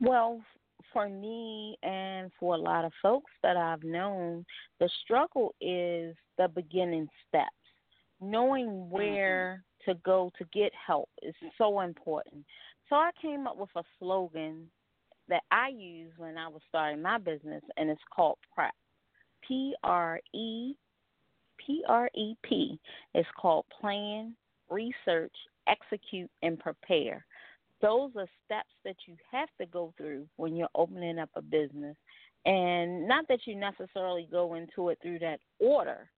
Well, 0.00 0.40
for 0.92 1.08
me 1.08 1.76
and 1.82 2.30
for 2.38 2.54
a 2.54 2.58
lot 2.58 2.84
of 2.84 2.92
folks 3.02 3.30
that 3.42 3.56
I've 3.56 3.82
known, 3.82 4.44
the 4.80 4.88
struggle 5.04 5.54
is 5.60 6.16
the 6.36 6.48
beginning 6.48 7.08
steps. 7.28 7.50
Knowing 8.20 8.66
mm-hmm. 8.66 8.90
where 8.90 9.64
to 9.84 9.94
go 10.04 10.30
to 10.38 10.44
get 10.52 10.72
help 10.74 11.08
is 11.22 11.34
so 11.56 11.80
important. 11.80 12.44
So 12.88 12.96
I 12.96 13.10
came 13.20 13.46
up 13.46 13.56
with 13.56 13.70
a 13.76 13.82
slogan 13.98 14.68
that 15.28 15.42
I 15.50 15.68
use 15.68 16.12
when 16.16 16.38
I 16.38 16.48
was 16.48 16.62
starting 16.68 17.02
my 17.02 17.18
business, 17.18 17.62
and 17.76 17.90
it's 17.90 18.00
called 18.14 18.38
PREP. 18.54 18.74
P 19.46 19.74
R 19.82 20.20
E 20.34 20.74
P 21.58 21.82
R 21.88 22.10
E 22.14 22.34
P. 22.42 22.78
It's 23.14 23.28
called 23.40 23.64
Plan, 23.80 24.34
Research, 24.68 25.34
Execute, 25.66 26.30
and 26.42 26.58
Prepare 26.58 27.24
those 27.80 28.10
are 28.16 28.26
steps 28.44 28.72
that 28.84 28.96
you 29.06 29.16
have 29.30 29.48
to 29.60 29.66
go 29.66 29.92
through 29.96 30.26
when 30.36 30.56
you're 30.56 30.68
opening 30.74 31.18
up 31.18 31.30
a 31.36 31.42
business. 31.42 31.96
And 32.44 33.06
not 33.06 33.26
that 33.28 33.40
you 33.46 33.56
necessarily 33.56 34.28
go 34.30 34.54
into 34.54 34.88
it 34.88 34.98
through 35.02 35.18
that 35.20 35.40
order, 35.58 36.08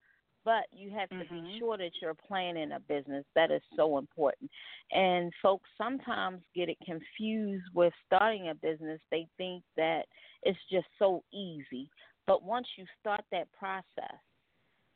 but 0.45 0.65
you 0.73 0.91
have 0.91 1.09
to 1.11 1.17
mm-hmm. 1.17 1.35
be 1.35 1.59
sure 1.59 1.77
that 1.77 1.91
you're 2.01 2.15
planning 2.15 2.73
a 2.73 2.81
business. 2.81 3.25
That 3.35 3.51
is 3.51 3.63
so 3.77 3.99
important. 3.99 4.51
And 4.93 5.33
folks 5.43 5.69
sometimes 5.77 6.41
get 6.55 6.69
it 6.69 6.79
confused 6.85 7.65
with 7.75 7.93
starting 8.07 8.49
a 8.49 8.55
business. 8.55 9.01
They 9.11 9.27
think 9.37 9.63
that 9.77 10.03
it's 10.43 10.59
just 10.71 10.87
so 10.99 11.23
easy. 11.33 11.91
But 12.27 12.43
once 12.43 12.69
you 12.77 12.85
start 13.01 13.23
that 13.33 13.49
process, 13.53 14.19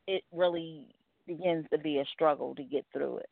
it 0.07 0.23
really 0.33 0.95
begins 1.27 1.67
to 1.73 1.79
be 1.79 1.99
a 1.99 2.05
struggle 2.13 2.55
to 2.55 2.63
get 2.63 2.85
through 2.93 3.19
it 3.19 3.29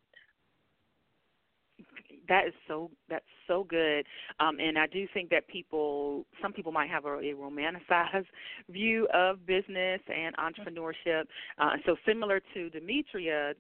that 2.32 2.46
is 2.48 2.54
so 2.66 2.90
that's 3.10 3.32
so 3.46 3.64
good. 3.64 4.06
Um 4.40 4.58
and 4.58 4.78
i 4.78 4.86
do 4.86 5.06
think 5.14 5.28
that 5.30 5.46
people 5.48 6.24
some 6.40 6.52
people 6.52 6.72
might 6.72 6.90
have 6.90 7.04
a, 7.04 7.14
a 7.18 7.34
romanticized 7.34 8.30
view 8.70 9.06
of 9.12 9.46
business 9.46 10.00
and 10.22 10.34
entrepreneurship. 10.36 11.24
Uh 11.58 11.74
so 11.86 11.96
similar 12.06 12.40
to 12.54 12.70
demetria 12.70 13.52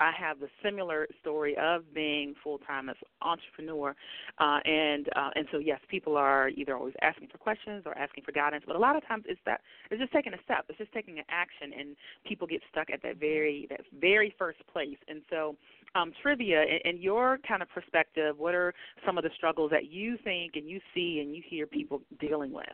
i 0.00 0.10
have 0.18 0.40
the 0.40 0.48
similar 0.62 1.06
story 1.20 1.56
of 1.60 1.82
being 1.94 2.34
full 2.42 2.58
time 2.58 2.88
as 2.88 2.96
entrepreneur 3.22 3.94
uh 4.38 4.58
and 4.64 5.08
uh 5.16 5.30
and 5.34 5.46
so 5.52 5.58
yes 5.58 5.80
people 5.88 6.16
are 6.16 6.48
either 6.50 6.76
always 6.76 6.94
asking 7.02 7.28
for 7.28 7.38
questions 7.38 7.82
or 7.86 7.96
asking 7.96 8.24
for 8.24 8.32
guidance 8.32 8.64
but 8.66 8.76
a 8.76 8.78
lot 8.78 8.96
of 8.96 9.06
times 9.06 9.24
it's 9.28 9.40
that 9.46 9.60
it's 9.90 10.00
just 10.00 10.12
taking 10.12 10.34
a 10.34 10.42
step 10.44 10.64
it's 10.68 10.78
just 10.78 10.92
taking 10.92 11.18
an 11.18 11.24
action 11.28 11.72
and 11.78 11.96
people 12.26 12.46
get 12.46 12.60
stuck 12.70 12.88
at 12.90 13.02
that 13.02 13.16
very 13.18 13.66
that 13.70 13.80
very 14.00 14.34
first 14.38 14.58
place 14.72 14.98
and 15.08 15.22
so 15.30 15.56
um, 15.94 16.12
trivia, 16.22 16.62
in, 16.62 16.96
in 16.96 17.02
your 17.02 17.38
kind 17.46 17.62
of 17.62 17.68
perspective, 17.70 18.38
what 18.38 18.54
are 18.54 18.72
some 19.04 19.18
of 19.18 19.24
the 19.24 19.30
struggles 19.36 19.70
that 19.70 19.90
you 19.90 20.16
think 20.22 20.52
and 20.54 20.68
you 20.68 20.80
see 20.94 21.20
and 21.20 21.34
you 21.34 21.42
hear 21.48 21.66
people 21.66 22.00
dealing 22.20 22.52
with? 22.52 22.66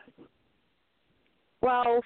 Well, 1.61 2.01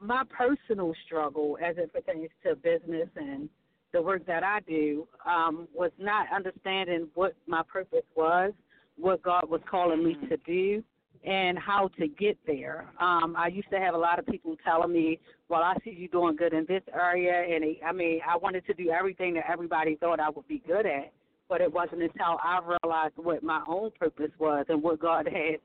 my 0.00 0.24
personal 0.24 0.94
struggle 1.04 1.58
as 1.62 1.76
it 1.76 1.92
pertains 1.92 2.30
to 2.44 2.56
business 2.56 3.08
and 3.16 3.48
the 3.92 4.02
work 4.02 4.26
that 4.26 4.42
I 4.42 4.60
do 4.66 5.06
um, 5.24 5.68
was 5.74 5.90
not 5.98 6.26
understanding 6.34 7.08
what 7.14 7.34
my 7.46 7.62
purpose 7.62 8.04
was, 8.14 8.52
what 8.96 9.22
God 9.22 9.48
was 9.48 9.60
calling 9.70 10.04
me 10.04 10.14
mm-hmm. 10.14 10.28
to 10.28 10.36
do, 10.38 10.82
and 11.24 11.58
how 11.58 11.88
to 11.98 12.06
get 12.06 12.38
there. 12.46 12.86
Um, 13.00 13.34
I 13.36 13.48
used 13.48 13.70
to 13.70 13.80
have 13.80 13.94
a 13.94 13.98
lot 13.98 14.18
of 14.18 14.26
people 14.26 14.56
telling 14.64 14.92
me, 14.92 15.18
"Well, 15.48 15.62
I 15.62 15.74
see 15.84 15.90
you 15.90 16.08
doing 16.08 16.36
good 16.36 16.52
in 16.52 16.66
this 16.66 16.82
area," 16.94 17.42
and 17.42 17.64
it, 17.64 17.78
I 17.84 17.92
mean, 17.92 18.20
I 18.28 18.36
wanted 18.36 18.66
to 18.66 18.74
do 18.74 18.90
everything 18.90 19.34
that 19.34 19.50
everybody 19.50 19.96
thought 19.96 20.20
I 20.20 20.30
would 20.30 20.46
be 20.46 20.62
good 20.66 20.86
at, 20.86 21.12
but 21.48 21.60
it 21.60 21.72
wasn't 21.72 22.02
until 22.02 22.38
I 22.42 22.60
realized 22.60 23.14
what 23.16 23.42
my 23.42 23.62
own 23.66 23.90
purpose 23.98 24.30
was 24.38 24.66
and 24.68 24.82
what 24.82 25.00
God 25.00 25.26
had 25.26 25.58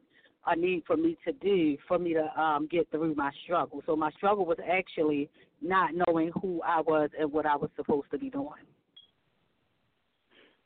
a 0.47 0.55
need 0.55 0.83
for 0.85 0.97
me 0.97 1.17
to 1.25 1.31
do 1.33 1.77
for 1.87 1.99
me 1.99 2.13
to 2.13 2.41
um, 2.41 2.67
get 2.69 2.89
through 2.91 3.15
my 3.15 3.31
struggle. 3.43 3.81
So 3.85 3.95
my 3.95 4.11
struggle 4.11 4.45
was 4.45 4.57
actually 4.69 5.29
not 5.61 5.91
knowing 5.93 6.31
who 6.41 6.61
I 6.63 6.81
was 6.81 7.09
and 7.19 7.31
what 7.31 7.45
I 7.45 7.55
was 7.55 7.69
supposed 7.75 8.09
to 8.11 8.17
be 8.17 8.29
doing. 8.29 8.65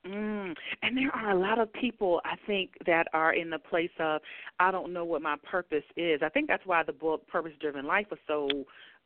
Mm. 0.08 0.54
And 0.84 0.96
there 0.96 1.12
are 1.16 1.32
a 1.32 1.40
lot 1.40 1.60
of 1.60 1.72
people 1.74 2.22
I 2.26 2.36
think 2.46 2.72
that 2.86 3.08
are 3.14 3.34
in 3.34 3.50
the 3.50 3.58
place 3.58 3.90
of 4.00 4.22
I 4.60 4.72
don't 4.72 4.94
know 4.94 5.04
what 5.04 5.22
my 5.22 5.36
purpose 5.50 5.84
is. 5.98 6.22
I 6.24 6.30
think 6.30 6.48
that's 6.48 6.66
why 6.66 6.84
the 6.84 6.94
book 6.94 7.28
Purpose 7.28 7.54
Driven 7.60 7.86
Life 7.86 8.06
was 8.12 8.20
so 8.28 8.48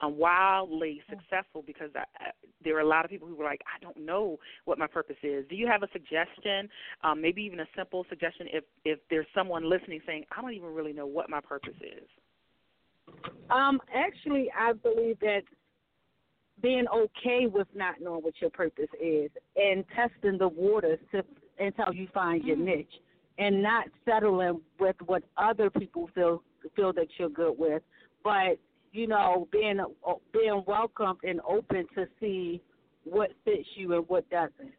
um, 0.01 0.17
wildly 0.17 1.01
successful 1.09 1.63
because 1.65 1.89
I, 1.95 2.03
I, 2.17 2.31
there 2.63 2.75
are 2.77 2.81
a 2.81 2.87
lot 2.87 3.05
of 3.05 3.11
people 3.11 3.27
who 3.27 3.35
were 3.35 3.45
like, 3.45 3.61
I 3.65 3.83
don't 3.83 3.97
know 3.97 4.37
what 4.65 4.77
my 4.77 4.87
purpose 4.87 5.17
is. 5.23 5.45
Do 5.49 5.55
you 5.55 5.67
have 5.67 5.83
a 5.83 5.87
suggestion, 5.91 6.69
um, 7.03 7.21
maybe 7.21 7.41
even 7.43 7.59
a 7.59 7.67
simple 7.75 8.05
suggestion, 8.09 8.47
if 8.51 8.63
if 8.85 8.99
there's 9.09 9.27
someone 9.33 9.69
listening 9.69 10.01
saying, 10.05 10.25
I 10.35 10.41
don't 10.41 10.53
even 10.53 10.73
really 10.73 10.93
know 10.93 11.05
what 11.05 11.29
my 11.29 11.41
purpose 11.41 11.75
is? 11.81 12.07
Um, 13.49 13.79
actually, 13.93 14.51
I 14.57 14.73
believe 14.73 15.19
that 15.21 15.41
being 16.61 16.85
okay 16.93 17.47
with 17.47 17.67
not 17.73 17.95
knowing 18.01 18.21
what 18.21 18.33
your 18.41 18.49
purpose 18.49 18.89
is 19.01 19.31
and 19.55 19.83
testing 19.95 20.37
the 20.37 20.47
waters 20.47 20.99
to, 21.11 21.23
until 21.57 21.93
you 21.93 22.07
find 22.13 22.43
your 22.43 22.57
mm. 22.57 22.65
niche 22.65 22.93
and 23.37 23.63
not 23.63 23.85
settling 24.05 24.59
with 24.79 24.95
what 25.05 25.23
other 25.37 25.69
people 25.69 26.09
feel 26.13 26.43
feel 26.75 26.91
that 26.91 27.07
you're 27.17 27.29
good 27.29 27.57
with, 27.57 27.81
but 28.21 28.59
you 28.91 29.07
know 29.07 29.47
being 29.51 29.79
being 30.33 30.63
welcomed 30.67 31.19
and 31.23 31.41
open 31.47 31.85
to 31.95 32.07
see 32.19 32.61
what 33.03 33.31
fits 33.45 33.67
you 33.75 33.95
and 33.95 34.07
what 34.07 34.29
doesn't. 34.29 34.73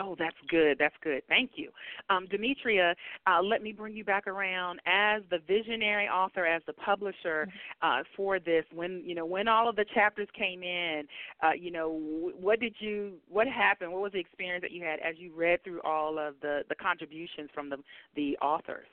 Oh, 0.00 0.14
that's 0.16 0.36
good. 0.48 0.76
That's 0.78 0.94
good. 1.02 1.22
Thank 1.28 1.52
you. 1.56 1.70
Um, 2.08 2.28
Demetria, 2.30 2.94
uh, 3.26 3.42
let 3.42 3.62
me 3.62 3.72
bring 3.72 3.96
you 3.96 4.04
back 4.04 4.28
around 4.28 4.80
as 4.86 5.22
the 5.28 5.38
visionary 5.48 6.06
author, 6.06 6.46
as 6.46 6.62
the 6.66 6.72
publisher 6.74 7.48
mm-hmm. 7.48 8.00
uh, 8.00 8.04
for 8.16 8.38
this. 8.38 8.64
When 8.72 9.02
you 9.04 9.16
know 9.16 9.26
when 9.26 9.48
all 9.48 9.68
of 9.68 9.74
the 9.74 9.84
chapters 9.94 10.28
came 10.38 10.62
in, 10.62 11.02
uh, 11.42 11.52
you 11.52 11.72
know 11.72 12.30
what 12.38 12.60
did 12.60 12.74
you 12.78 13.14
what 13.28 13.48
happened? 13.48 13.92
What 13.92 14.02
was 14.02 14.12
the 14.12 14.20
experience 14.20 14.62
that 14.62 14.70
you 14.70 14.84
had 14.84 15.00
as 15.00 15.16
you 15.18 15.32
read 15.34 15.64
through 15.64 15.80
all 15.82 16.18
of 16.18 16.34
the 16.42 16.62
the 16.68 16.76
contributions 16.76 17.50
from 17.52 17.68
the 17.68 17.78
the 18.14 18.36
authors? 18.38 18.86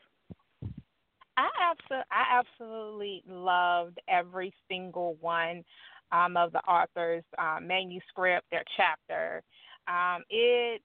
I 1.38 1.50
absolutely, 1.72 2.06
I 2.12 2.39
absolutely 2.39 3.24
loved 3.27 4.00
every 4.08 4.54
single 4.70 5.18
one 5.20 5.63
um, 6.12 6.38
of 6.38 6.51
the 6.51 6.60
authors' 6.60 7.24
um, 7.38 7.68
manuscript, 7.68 8.48
their 8.51 8.63
chapter. 8.77 9.44
Um, 9.88 10.24
it 10.30 10.82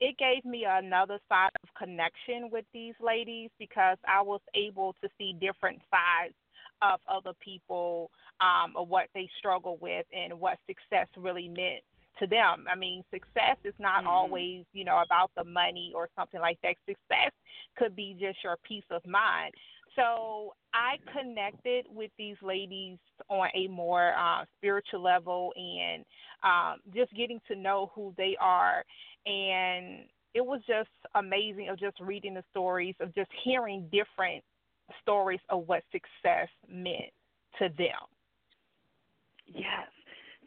it 0.00 0.16
gave 0.16 0.44
me 0.44 0.64
another 0.68 1.18
side 1.28 1.50
of 1.62 1.68
connection 1.76 2.50
with 2.52 2.64
these 2.72 2.94
ladies 3.00 3.50
because 3.58 3.98
I 4.06 4.22
was 4.22 4.40
able 4.54 4.94
to 5.02 5.08
see 5.18 5.34
different 5.40 5.80
sides 5.90 6.34
of 6.82 7.00
other 7.08 7.32
people, 7.40 8.10
um, 8.40 8.74
of 8.76 8.88
what 8.88 9.06
they 9.12 9.28
struggle 9.38 9.76
with 9.80 10.06
and 10.12 10.38
what 10.38 10.58
success 10.68 11.08
really 11.16 11.48
meant 11.48 11.82
to 12.20 12.26
them. 12.26 12.64
I 12.70 12.76
mean, 12.76 13.04
success 13.10 13.56
is 13.64 13.74
not 13.78 14.00
mm-hmm. 14.00 14.08
always, 14.08 14.64
you 14.72 14.84
know, 14.84 15.02
about 15.04 15.30
the 15.36 15.44
money 15.44 15.92
or 15.94 16.08
something 16.16 16.40
like 16.40 16.58
that. 16.62 16.74
Success 16.86 17.32
could 17.76 17.94
be 17.94 18.16
just 18.18 18.38
your 18.42 18.56
peace 18.66 18.84
of 18.90 19.06
mind. 19.06 19.54
So 19.96 20.54
I 20.72 20.96
connected 21.12 21.86
with 21.92 22.10
these 22.18 22.36
ladies 22.40 22.98
on 23.28 23.48
a 23.54 23.66
more 23.66 24.12
uh, 24.16 24.44
spiritual 24.56 25.02
level 25.02 25.52
and 25.56 26.04
um, 26.44 26.78
just 26.94 27.12
getting 27.14 27.40
to 27.48 27.56
know 27.56 27.90
who 27.94 28.14
they 28.16 28.36
are 28.40 28.84
and 29.26 30.04
it 30.34 30.44
was 30.44 30.60
just 30.66 30.90
amazing 31.14 31.68
of 31.68 31.78
just 31.78 31.98
reading 32.00 32.34
the 32.34 32.44
stories 32.50 32.94
of 33.00 33.14
just 33.14 33.30
hearing 33.44 33.88
different 33.90 34.44
stories 35.02 35.40
of 35.48 35.66
what 35.66 35.82
success 35.92 36.48
meant 36.68 37.12
to 37.58 37.68
them. 37.76 38.06
Yes. 39.46 39.88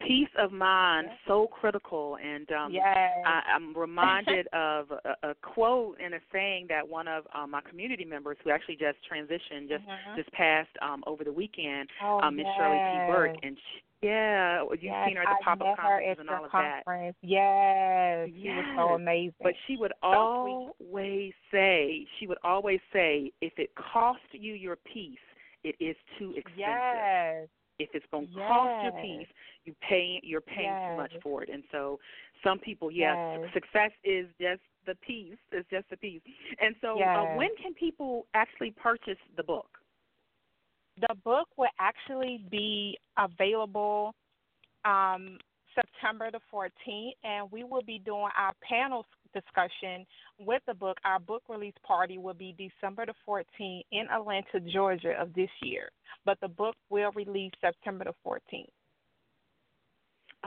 Peace 0.07 0.29
of 0.39 0.51
mind, 0.51 1.07
yes. 1.09 1.17
so 1.27 1.47
critical, 1.47 2.17
and 2.23 2.49
um, 2.51 2.71
yes. 2.71 2.85
I, 3.25 3.41
I'm 3.55 3.75
reminded 3.77 4.47
of 4.53 4.87
a, 4.91 5.29
a 5.29 5.35
quote 5.41 5.97
and 6.03 6.13
a 6.13 6.19
saying 6.31 6.67
that 6.69 6.87
one 6.87 7.07
of 7.07 7.25
um, 7.35 7.51
my 7.51 7.61
community 7.61 8.05
members, 8.05 8.37
who 8.43 8.49
actually 8.49 8.75
just 8.75 8.97
transitioned, 9.11 9.69
just 9.69 9.83
mm-hmm. 9.83 10.15
just 10.17 10.31
passed 10.31 10.69
um, 10.81 11.03
over 11.05 11.23
the 11.23 11.31
weekend, 11.31 11.89
oh, 12.03 12.19
um, 12.21 12.35
Miss 12.35 12.45
yes. 12.45 12.55
Shirley 12.57 12.77
T. 12.77 13.11
Burke, 13.11 13.37
and 13.43 13.57
she, 13.57 14.07
yeah, 14.07 14.63
you've 14.63 14.81
yes, 14.81 15.07
seen 15.07 15.15
her 15.17 15.21
at 15.21 15.37
the 15.39 15.43
pop 15.43 15.61
up 15.61 15.77
conferences 15.77 16.17
and 16.19 16.29
all 16.29 16.45
of 16.45 16.51
conference. 16.51 17.15
that. 17.21 17.27
Yes, 17.27 18.29
yes, 18.33 18.41
she 18.41 18.49
was 18.49 18.75
so 18.75 18.95
amazing. 18.95 19.33
But 19.43 19.53
she 19.67 19.77
would 19.77 19.93
so 20.01 20.07
always 20.07 21.33
say, 21.51 22.07
she 22.19 22.25
would 22.25 22.39
always 22.43 22.79
say, 22.91 23.31
if 23.41 23.53
it 23.57 23.69
cost 23.75 24.19
you 24.31 24.53
your 24.53 24.77
peace, 24.91 25.19
it 25.63 25.75
is 25.79 25.95
too 26.17 26.33
expensive. 26.35 26.57
Yes. 26.57 27.47
If 27.83 27.89
it's 27.93 28.05
going 28.11 28.27
to 28.27 28.33
yes. 28.33 28.47
cost 28.47 28.83
your 28.83 29.01
peace, 29.01 29.27
you 29.65 29.75
pay 29.87 30.19
you're 30.23 30.41
paying 30.41 30.65
yes. 30.65 30.91
too 30.91 30.97
much 30.97 31.13
for 31.23 31.43
it. 31.43 31.49
And 31.49 31.63
so, 31.71 31.99
some 32.43 32.59
people, 32.59 32.91
yes, 32.91 33.15
yes. 33.41 33.53
success 33.53 33.91
is 34.03 34.27
just 34.39 34.61
the 34.85 34.95
piece. 34.95 35.37
It's 35.51 35.69
just 35.69 35.89
the 35.89 35.97
piece. 35.97 36.21
And 36.59 36.75
so, 36.81 37.01
uh, 37.01 37.35
when 37.35 37.49
can 37.61 37.73
people 37.73 38.25
actually 38.33 38.71
purchase 38.71 39.19
the 39.37 39.43
book? 39.43 39.67
The 41.07 41.15
book 41.23 41.47
will 41.57 41.69
actually 41.79 42.43
be 42.49 42.97
available 43.17 44.13
um, 44.85 45.37
September 45.75 46.29
the 46.31 46.39
14th, 46.53 47.11
and 47.23 47.51
we 47.51 47.63
will 47.63 47.83
be 47.83 47.99
doing 47.99 48.29
our 48.37 48.53
panel 48.67 49.05
discussion 49.33 50.05
with 50.39 50.61
the 50.67 50.73
book. 50.73 50.97
Our 51.05 51.19
book 51.19 51.43
release 51.49 51.73
party 51.85 52.17
will 52.17 52.33
be 52.33 52.55
December 52.57 53.05
the 53.05 53.13
14th 53.27 53.81
in 53.91 54.07
Atlanta, 54.11 54.59
Georgia 54.71 55.13
of 55.19 55.33
this 55.33 55.49
year, 55.61 55.89
but 56.25 56.39
the 56.41 56.47
book 56.47 56.75
will 56.89 57.11
release 57.15 57.51
September 57.61 58.05
the 58.05 58.13
14th. 58.25 58.67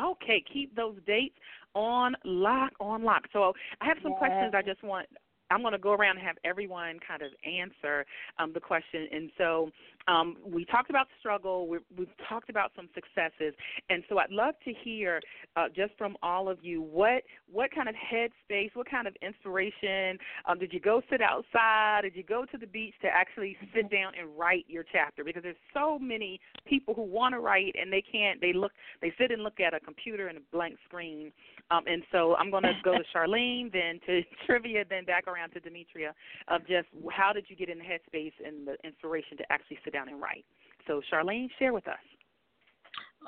Okay, 0.03 0.43
keep 0.53 0.75
those 0.75 0.97
dates 1.07 1.37
on 1.75 2.17
lock, 2.25 2.73
on 2.81 3.05
lock. 3.05 3.23
So 3.33 3.53
I 3.81 3.87
have 3.87 3.99
some 4.03 4.13
yes. 4.13 4.19
questions 4.19 4.55
I 4.55 4.63
just 4.63 4.83
want 4.83 5.07
I'm 5.51 5.61
going 5.61 5.73
to 5.73 5.79
go 5.79 5.93
around 5.93 6.19
and 6.19 6.27
have 6.27 6.37
everyone 6.45 6.99
kind 7.07 7.23
of 7.23 7.31
answer 7.45 8.05
um, 8.39 8.53
the 8.53 8.61
question. 8.61 9.09
And 9.13 9.31
so 9.37 9.71
um, 10.09 10.37
we 10.45 10.65
talked 10.65 10.91
about 10.91 11.09
the 11.09 11.15
struggle, 11.21 11.67
we 11.69 11.79
have 11.99 12.07
talked 12.29 12.51
about 12.51 12.73
some 12.77 12.89
successes, 12.95 13.55
and 13.89 14.03
so 14.09 14.19
I'd 14.19 14.31
love 14.31 14.55
to 14.65 14.73
hear 14.85 15.21
uh, 15.57 15.67
just 15.75 15.93
from 15.97 16.17
all 16.23 16.49
of 16.49 16.59
you 16.63 16.83
what 16.83 17.23
what 17.51 17.71
kind 17.75 17.89
of 17.89 17.95
headspace, 17.95 18.71
what 18.75 18.91
kind 18.91 19.07
of 19.07 19.15
inspiration 19.23 20.19
um, 20.47 20.59
did 20.59 20.73
you 20.73 20.81
go 20.81 21.01
sit 21.11 21.21
outside? 21.23 22.01
Did 22.03 22.17
you 22.17 22.23
go 22.23 22.45
to 22.45 22.59
the 22.59 22.67
beach 22.67 22.95
to 23.03 23.09
actually 23.09 23.57
sit 23.75 23.91
down 23.91 24.13
and 24.19 24.29
write 24.37 24.65
your 24.69 24.85
chapter? 24.93 25.25
Because 25.25 25.43
there's 25.43 25.57
so 25.73 25.99
many 25.99 26.41
people 26.67 26.95
who 26.95 27.03
want 27.03 27.35
to 27.35 27.41
write 27.41 27.75
and 27.81 27.93
they 27.93 28.03
can't. 28.03 28.41
They 28.41 28.53
look, 28.53 28.73
they 29.01 29.13
sit 29.19 29.31
and 29.31 29.43
look 29.43 29.61
at 29.61 29.73
a 29.73 29.81
computer 29.81 30.29
and 30.29 30.39
a 30.39 30.41
blank 30.53 30.77
screen. 30.87 31.33
Um, 31.71 31.85
and 31.87 32.03
so 32.13 32.35
I'm 32.37 32.51
going 32.51 32.65
to 32.65 32.75
go 32.85 32.93
to 32.93 33.05
Charlene, 33.15 33.73
then 33.73 34.01
to 34.07 34.23
trivia, 34.47 34.85
then 34.89 35.05
back 35.05 35.25
around 35.35 35.51
to 35.51 35.61
Demetria 35.61 36.15
of 36.49 36.61
just 36.67 36.87
how 37.11 37.33
did 37.33 37.47
you 37.49 37.57
get 37.57 37.69
in 37.69 37.79
the 37.79 37.85
headspace 37.85 38.33
and 38.45 38.67
the 38.67 38.77
inspiration 38.85 39.37
to 39.39 39.45
actually 39.51 39.79
sit 39.85 39.93
down 39.93 40.09
and 40.09 40.21
write. 40.21 40.45
So, 40.87 41.01
Charlene, 41.13 41.49
share 41.59 41.73
with 41.73 41.89
us. 41.89 41.99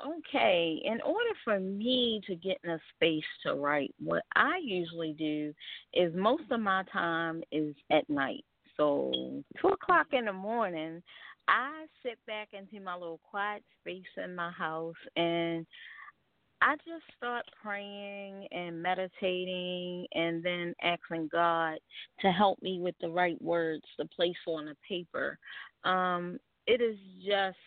Okay, 0.05 0.79
in 0.85 1.01
order 1.01 1.31
for 1.43 1.59
me 1.59 2.21
to 2.27 2.35
get 2.35 2.57
in 2.63 2.69
a 2.69 2.79
space 2.95 3.23
to 3.43 3.55
write, 3.55 3.93
what 3.99 4.23
I 4.35 4.59
usually 4.63 5.13
do 5.13 5.53
is 5.93 6.13
most 6.15 6.43
of 6.51 6.59
my 6.59 6.83
time 6.93 7.41
is 7.51 7.75
at 7.91 8.07
night. 8.09 8.45
So, 8.77 9.11
two 9.59 9.69
o'clock 9.69 10.07
in 10.11 10.25
the 10.25 10.33
morning, 10.33 11.01
I 11.47 11.85
sit 12.03 12.19
back 12.27 12.49
into 12.53 12.83
my 12.83 12.93
little 12.93 13.19
quiet 13.27 13.63
space 13.81 14.03
in 14.23 14.35
my 14.35 14.51
house 14.51 14.95
and 15.15 15.65
I 16.61 16.75
just 16.77 17.03
start 17.15 17.45
praying 17.61 18.47
and 18.51 18.81
meditating 18.81 20.07
and 20.13 20.43
then 20.43 20.73
asking 20.81 21.29
God 21.31 21.77
to 22.21 22.31
help 22.31 22.61
me 22.61 22.79
with 22.79 22.95
the 22.99 23.09
right 23.09 23.39
words 23.41 23.83
to 23.99 24.07
place 24.07 24.35
on 24.47 24.65
the 24.65 24.75
paper. 24.87 25.37
Um, 25.83 26.39
it 26.65 26.81
is 26.81 26.97
just 27.25 27.57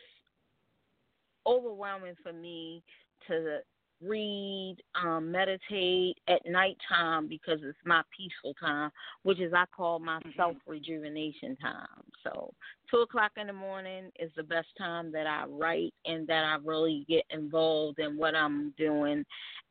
overwhelming 1.46 2.14
for 2.22 2.32
me 2.32 2.82
to 3.28 3.58
read, 4.02 4.76
um, 4.94 5.30
meditate 5.30 6.18
at 6.28 6.40
nighttime 6.46 7.28
because 7.28 7.58
it's 7.62 7.78
my 7.84 8.02
peaceful 8.16 8.54
time, 8.54 8.90
which 9.22 9.40
is 9.40 9.52
I 9.54 9.64
call 9.74 9.98
my 9.98 10.18
mm-hmm. 10.18 10.30
self 10.36 10.56
rejuvenation 10.66 11.56
time. 11.56 11.86
So 12.24 12.52
two 12.90 12.98
o'clock 12.98 13.32
in 13.36 13.46
the 13.46 13.52
morning 13.52 14.10
is 14.18 14.30
the 14.36 14.42
best 14.42 14.68
time 14.78 15.12
that 15.12 15.26
I 15.26 15.44
write 15.48 15.94
and 16.06 16.26
that 16.28 16.44
I 16.44 16.56
really 16.64 17.04
get 17.08 17.24
involved 17.30 17.98
in 17.98 18.16
what 18.16 18.34
I'm 18.34 18.72
doing, 18.78 19.24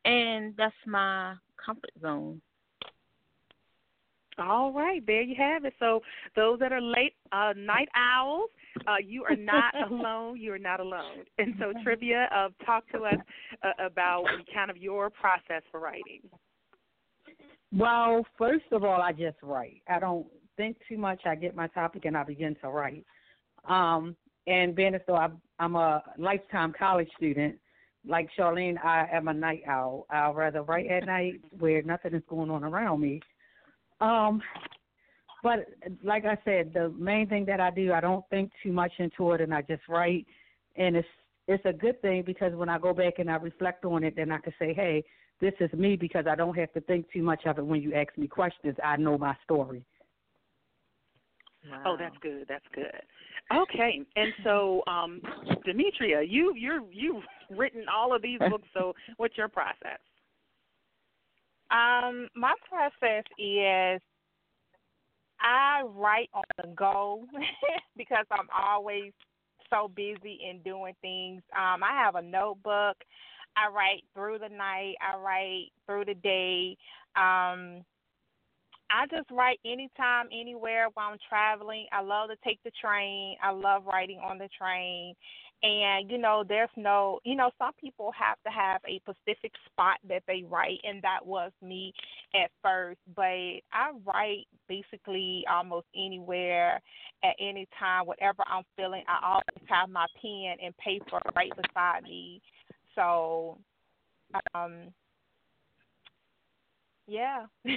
and 0.06 0.54
that's 0.58 0.76
my 0.86 1.36
comfort 1.64 1.92
zone. 2.02 2.42
All 4.40 4.72
right, 4.74 5.06
there 5.06 5.22
you 5.22 5.36
have 5.38 5.66
it. 5.66 5.74
So 5.80 6.02
those 6.36 6.60
that 6.60 6.72
are 6.72 6.82
late 6.82 7.14
uh, 7.32 7.54
night 7.58 7.90
owls, 7.96 8.50
uh, 8.88 8.96
you 9.06 9.24
are 9.24 9.36
not 9.36 9.74
alone. 9.92 10.40
You 10.40 10.54
are 10.54 10.60
not 10.60 10.80
alone. 10.80 11.26
And 11.38 11.56
so, 11.60 11.74
trivia, 11.84 12.30
uh, 12.36 12.50
talk 12.66 12.90
to 12.92 13.00
us 13.04 13.16
uh, 13.64 13.86
about 13.86 14.26
kind 14.54 14.72
of 14.72 14.78
your 14.78 15.10
process 15.10 15.64
for 15.72 15.80
writing. 15.80 16.22
Well, 17.72 18.26
first 18.38 18.66
of 18.72 18.84
all, 18.84 19.02
I 19.02 19.12
just 19.12 19.38
write. 19.44 19.82
I 19.88 20.00
don't 20.00 20.26
think 20.58 20.78
too 20.88 20.98
much, 20.98 21.22
I 21.26 21.36
get 21.36 21.56
my 21.56 21.68
topic 21.68 22.06
and 22.06 22.18
I 22.18 22.24
begin 22.24 22.56
to 22.62 22.70
write. 22.70 23.06
Um, 23.68 24.16
and 24.48 24.76
being 24.76 24.96
as 24.96 25.02
though 25.08 25.16
I, 25.16 25.30
I'm 25.60 25.76
a 25.76 26.04
lifetime 26.18 26.74
college 26.78 27.10
student, 27.16 27.56
like 28.08 28.30
Charlene, 28.38 28.84
I 28.84 29.08
am 29.12 29.28
a 29.28 29.34
night 29.34 29.62
owl. 29.68 30.06
I'd 30.10 30.36
rather 30.36 30.64
write 30.64 30.88
at 30.88 31.06
night 31.06 31.42
where 31.60 31.82
nothing 31.84 32.14
is 32.14 32.24
going 32.28 32.50
on 32.50 32.64
around 32.64 33.02
me. 33.02 33.22
Um, 34.02 34.42
but 35.42 35.68
like 36.04 36.26
I 36.26 36.38
said, 36.44 36.74
the 36.74 36.90
main 36.98 37.28
thing 37.28 37.46
that 37.46 37.60
I 37.60 37.72
do, 37.72 37.94
I 37.94 38.02
don't 38.02 38.26
think 38.30 38.52
too 38.62 38.72
much 38.72 38.92
into 38.98 39.32
it, 39.34 39.42
and 39.42 39.54
I 39.54 39.62
just 39.62 39.84
write. 39.88 40.26
And 40.76 40.96
it's 40.96 41.08
it's 41.48 41.66
a 41.66 41.74
good 41.74 42.02
thing 42.02 42.24
because 42.26 42.54
when 42.54 42.70
I 42.70 42.78
go 42.78 42.94
back 42.94 43.16
and 43.18 43.30
I 43.30 43.36
reflect 43.36 43.84
on 43.86 44.04
it, 44.04 44.16
then 44.16 44.32
I 44.32 44.38
can 44.38 44.54
say, 44.60 44.74
hey, 44.74 45.04
this 45.42 45.54
is 45.60 45.72
me 45.74 45.96
because 45.96 46.26
I 46.30 46.36
don't 46.36 46.56
have 46.58 46.72
to 46.74 46.82
think 46.82 47.12
too 47.12 47.24
much 47.24 47.46
of 47.46 47.58
it 47.58 47.66
when 47.66 47.82
you 47.82 47.94
ask 47.94 48.16
me 48.18 48.28
questions. 48.28 48.76
I 48.84 48.98
know 48.98 49.18
my 49.18 49.36
story. 49.46 49.84
Wow. 51.70 51.84
Oh, 51.86 51.98
that's 51.98 52.16
good. 52.22 52.46
That's 52.48 52.66
good. 52.74 53.02
Okay, 53.54 54.02
and 54.16 54.34
so 54.44 54.84
um, 54.88 55.22
Demetria, 55.66 56.22
you 56.22 56.54
you're 56.56 56.82
you've 56.92 57.24
written 57.50 57.86
all 57.94 58.16
of 58.16 58.22
these 58.22 58.40
books. 58.50 58.68
So, 58.74 58.94
what's 59.18 59.38
your 59.38 59.48
process? 59.48 60.00
Um, 61.72 62.28
my 62.36 62.54
process 62.68 63.24
is 63.38 64.02
I 65.40 65.84
write 65.86 66.30
on 66.34 66.44
the 66.58 66.68
go 66.76 67.26
because 67.98 68.26
I'm 68.32 68.48
always 68.58 69.14
so 69.70 69.90
busy 69.96 70.40
in 70.50 70.62
doing 70.64 70.96
things. 71.02 71.42
Um, 71.56 71.84
I 71.84 71.92
have 72.04 72.16
a 72.16 72.22
notebook. 72.22 72.98
I 73.56 73.70
write 73.74 74.04
through 74.14 74.40
the 74.40 74.50
night. 74.50 74.96
I 75.02 75.18
write 75.18 75.68
through 75.86 76.06
the 76.06 76.16
day. 76.16 76.78
Um, 77.16 77.84
I 78.92 79.06
just 79.12 79.30
write 79.32 79.60
anytime, 79.66 80.28
anywhere 80.32 80.88
while 80.94 81.12
I'm 81.12 81.18
traveling. 81.30 81.86
I 81.92 82.02
love 82.02 82.30
to 82.30 82.36
take 82.44 82.60
the 82.64 82.72
train. 82.82 83.36
I 83.44 83.52
love 83.52 83.86
writing 83.86 84.20
on 84.20 84.40
the 84.40 84.50
train. 84.58 85.14
And, 85.62 86.10
you 86.10 86.18
know, 86.18 86.46
there's 86.48 86.70
no, 86.78 87.20
you 87.26 87.36
know, 87.36 87.52
some 87.58 87.74
people 87.80 88.12
have 88.18 88.38
to 88.46 88.50
have 88.50 88.80
a 88.88 89.02
specific 89.02 89.52
spot 89.66 89.98
that 90.08 90.24
they 90.26 90.46
write, 90.48 90.80
and 90.86 91.02
that 91.02 91.26
was 91.26 91.52
me 91.62 91.94
at 92.34 92.50
first. 92.64 93.00
But 93.14 93.24
I 93.74 93.92
write 94.06 94.48
basically 94.70 95.44
almost 95.52 95.88
anywhere, 95.94 96.80
at 97.24 97.36
any 97.40 97.68
time, 97.78 98.06
whatever 98.06 98.44
I'm 98.48 98.64
feeling. 98.78 99.04
I 99.08 99.20
always 99.28 99.68
have 99.68 99.90
my 99.90 100.06
pen 100.22 100.56
and 100.64 100.78
paper 100.78 101.20
right 101.36 101.52
beside 101.56 102.04
me. 102.04 102.42
So, 102.96 103.58
um, 104.54 104.94
yeah. 107.10 107.46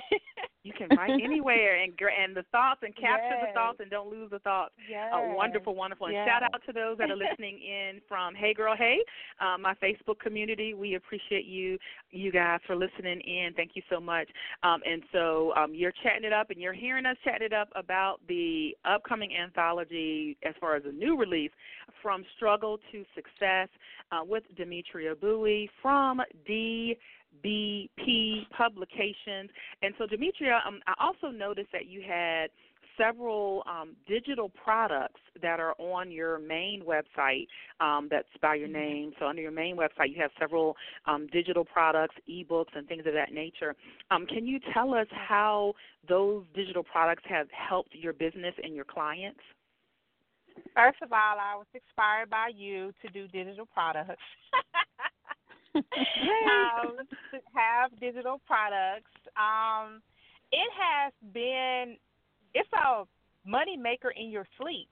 you 0.63 0.73
can 0.73 0.89
write 0.97 1.11
anywhere 1.11 1.83
and 1.83 1.93
and 2.23 2.37
the 2.37 2.45
thoughts 2.53 2.81
and 2.83 2.95
capture 2.95 3.37
yes. 3.37 3.47
the 3.49 3.55
thoughts 3.55 3.79
and 3.81 3.91
don't 3.91 4.11
lose 4.11 4.31
the 4.31 4.39
thoughts. 4.41 4.75
Yes. 4.89 5.13
Uh, 5.13 5.35
wonderful, 5.35 5.75
wonderful. 5.75 6.07
And 6.07 6.17
yes. 6.17 6.29
shout 6.29 6.43
out 6.43 6.63
to 6.67 6.73
those 6.73 6.99
that 6.99 7.11
are 7.11 7.17
listening 7.31 7.59
in 7.61 8.01
from 8.09 8.35
Hey 8.35 8.55
Girl 8.55 8.77
Hey, 8.77 8.99
um, 9.41 9.63
my 9.63 9.75
Facebook 9.75 10.19
community. 10.21 10.75
We 10.75 10.95
appreciate 10.95 11.47
you, 11.47 11.79
you 12.11 12.31
guys, 12.31 12.61
for 12.67 12.77
listening 12.77 13.21
in. 13.21 13.53
Thank 13.55 13.73
you 13.75 13.83
so 13.91 14.01
much. 14.01 14.29
Um, 14.63 14.81
and 14.87 15.03
so 15.13 15.53
um, 15.57 15.75
you're 15.75 15.93
chatting 16.03 16.25
it 16.25 16.33
up 16.33 16.51
and 16.51 16.61
you're 16.61 16.73
hearing 16.73 17.07
us 17.07 17.17
chatting 17.25 17.47
it 17.47 17.53
up 17.53 17.69
about 17.75 18.21
the 18.29 18.77
upcoming 18.85 19.31
anthology 19.37 20.37
as 20.45 20.55
far 20.61 20.77
as 20.77 20.83
a 20.87 20.93
new 20.93 21.17
release, 21.19 21.51
From 22.03 22.25
Struggle 22.37 22.79
to 22.93 23.05
Success, 23.15 23.69
uh, 24.11 24.25
with 24.25 24.45
Demetria 24.57 25.15
Buie 25.15 25.69
from 25.81 26.21
D. 26.47 26.97
BP 27.45 28.49
Publications. 28.57 29.51
And 29.83 29.95
so, 29.99 30.07
Demetria, 30.07 30.61
um, 30.67 30.81
I 30.87 30.95
also 31.01 31.29
noticed 31.29 31.69
that 31.73 31.87
you 31.87 32.03
had 32.07 32.51
several 32.99 33.63
um, 33.67 33.97
digital 34.07 34.51
products 34.51 35.21
that 35.41 35.61
are 35.61 35.75
on 35.79 36.11
your 36.11 36.39
main 36.39 36.83
website 36.87 37.47
um, 37.81 38.09
that's 38.11 38.29
by 38.41 38.55
your 38.55 38.69
name. 38.69 39.13
So, 39.19 39.27
under 39.27 39.43
your 39.43 39.51
main 39.51 39.77
website, 39.77 40.11
you 40.15 40.21
have 40.21 40.31
several 40.39 40.77
um, 41.07 41.27
digital 41.33 41.65
products, 41.65 42.15
ebooks, 42.29 42.75
and 42.75 42.87
things 42.87 43.05
of 43.07 43.15
that 43.15 43.33
nature. 43.33 43.75
Um, 44.11 44.27
can 44.27 44.47
you 44.47 44.59
tell 44.75 44.95
us 44.95 45.07
how 45.11 45.75
those 46.09 46.45
digital 46.55 46.83
products 46.83 47.23
have 47.29 47.47
helped 47.51 47.95
your 47.95 48.13
business 48.13 48.55
and 48.63 48.75
your 48.75 48.85
clients? 48.85 49.41
First 50.75 50.99
of 51.03 51.13
all, 51.13 51.39
I 51.41 51.57
was 51.57 51.67
inspired 51.75 52.31
by 52.31 52.51
you 52.55 52.93
to 53.03 53.09
do 53.09 53.27
digital 53.29 53.67
products. 53.67 54.23
um, 55.77 56.97
to 57.31 57.39
have 57.55 57.91
digital 58.01 58.41
products. 58.47 59.11
Um, 59.37 60.03
it 60.51 60.71
has 60.77 61.13
been 61.33 61.97
it's 62.55 62.69
a 62.75 63.05
money 63.47 63.77
maker 63.77 64.11
in 64.11 64.31
your 64.31 64.47
sleep. 64.61 64.89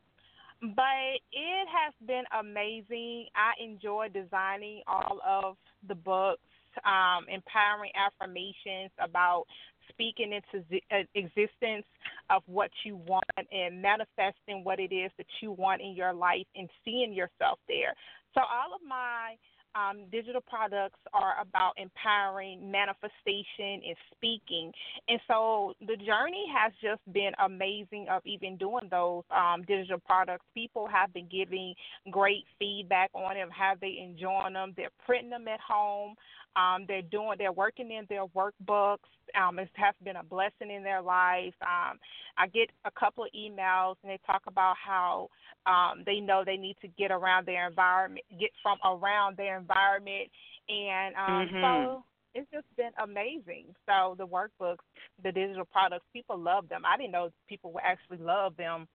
But 0.62 1.16
it 1.32 1.68
has 1.72 1.94
been 2.06 2.24
amazing. 2.38 3.28
I 3.34 3.52
enjoy 3.62 4.08
designing 4.12 4.82
all 4.86 5.18
of 5.26 5.56
the 5.88 5.94
books, 5.94 6.42
um, 6.84 7.24
empowering 7.32 7.92
affirmations 7.96 8.90
about 9.02 9.44
speaking 9.88 10.32
into 10.32 10.64
uh, 10.92 10.98
existence 11.14 11.86
of 12.28 12.42
what 12.46 12.70
you 12.84 12.96
want 12.96 13.24
and 13.50 13.80
manifesting 13.80 14.62
what 14.62 14.78
it 14.78 14.92
is 14.92 15.10
that 15.16 15.26
you 15.40 15.52
want 15.52 15.80
in 15.80 15.94
your 15.94 16.12
life 16.12 16.46
and 16.54 16.68
seeing 16.84 17.14
yourself 17.14 17.58
there. 17.66 17.94
So 18.34 18.42
all 18.42 18.74
of 18.74 18.80
my 18.86 19.36
um, 19.74 20.04
digital 20.10 20.40
products 20.40 20.98
are 21.12 21.34
about 21.40 21.72
empowering 21.76 22.70
manifestation 22.70 23.82
and 23.86 23.96
speaking. 24.14 24.72
And 25.08 25.20
so 25.28 25.74
the 25.80 25.96
journey 25.96 26.46
has 26.56 26.72
just 26.82 27.00
been 27.12 27.32
amazing 27.44 28.06
of 28.10 28.22
even 28.24 28.56
doing 28.56 28.88
those 28.90 29.24
um, 29.30 29.62
digital 29.66 29.98
products. 29.98 30.44
People 30.54 30.88
have 30.88 31.12
been 31.12 31.28
giving 31.30 31.74
great 32.10 32.44
feedback 32.58 33.10
on 33.14 33.34
them, 33.34 33.48
how 33.50 33.74
they 33.80 33.98
enjoying 34.02 34.54
them. 34.54 34.72
They're 34.76 34.90
printing 35.06 35.30
them 35.30 35.48
at 35.48 35.60
home. 35.60 36.14
Um, 36.56 36.84
they're 36.88 37.02
doing, 37.02 37.36
they're 37.38 37.52
working 37.52 37.90
in 37.92 38.06
their 38.08 38.26
workbooks. 38.26 38.98
Um, 39.40 39.58
it 39.58 39.68
has 39.74 39.94
been 40.02 40.16
a 40.16 40.24
blessing 40.24 40.70
in 40.70 40.82
their 40.82 41.00
life. 41.00 41.54
Um, 41.62 41.98
I 42.36 42.48
get 42.52 42.70
a 42.84 42.90
couple 42.90 43.24
of 43.24 43.30
emails 43.36 43.96
and 44.02 44.10
they 44.10 44.18
talk 44.26 44.42
about 44.46 44.74
how 44.84 45.28
um, 45.66 46.02
they 46.04 46.20
know 46.20 46.42
they 46.44 46.56
need 46.56 46.76
to 46.82 46.88
get 46.88 47.10
around 47.10 47.46
their 47.46 47.68
environment, 47.68 48.24
get 48.38 48.50
from 48.62 48.78
around 48.84 49.36
their 49.36 49.58
environment, 49.58 50.28
and 50.68 51.14
um, 51.16 51.48
mm-hmm. 51.48 51.62
so 51.62 52.04
it's 52.34 52.50
just 52.52 52.66
been 52.76 52.92
amazing. 53.02 53.66
So 53.86 54.14
the 54.16 54.26
workbooks, 54.26 54.84
the 55.22 55.32
digital 55.32 55.64
products, 55.64 56.06
people 56.12 56.38
love 56.38 56.68
them. 56.68 56.82
I 56.86 56.96
didn't 56.96 57.12
know 57.12 57.30
people 57.48 57.72
would 57.72 57.82
actually 57.84 58.18
love 58.18 58.56
them 58.56 58.86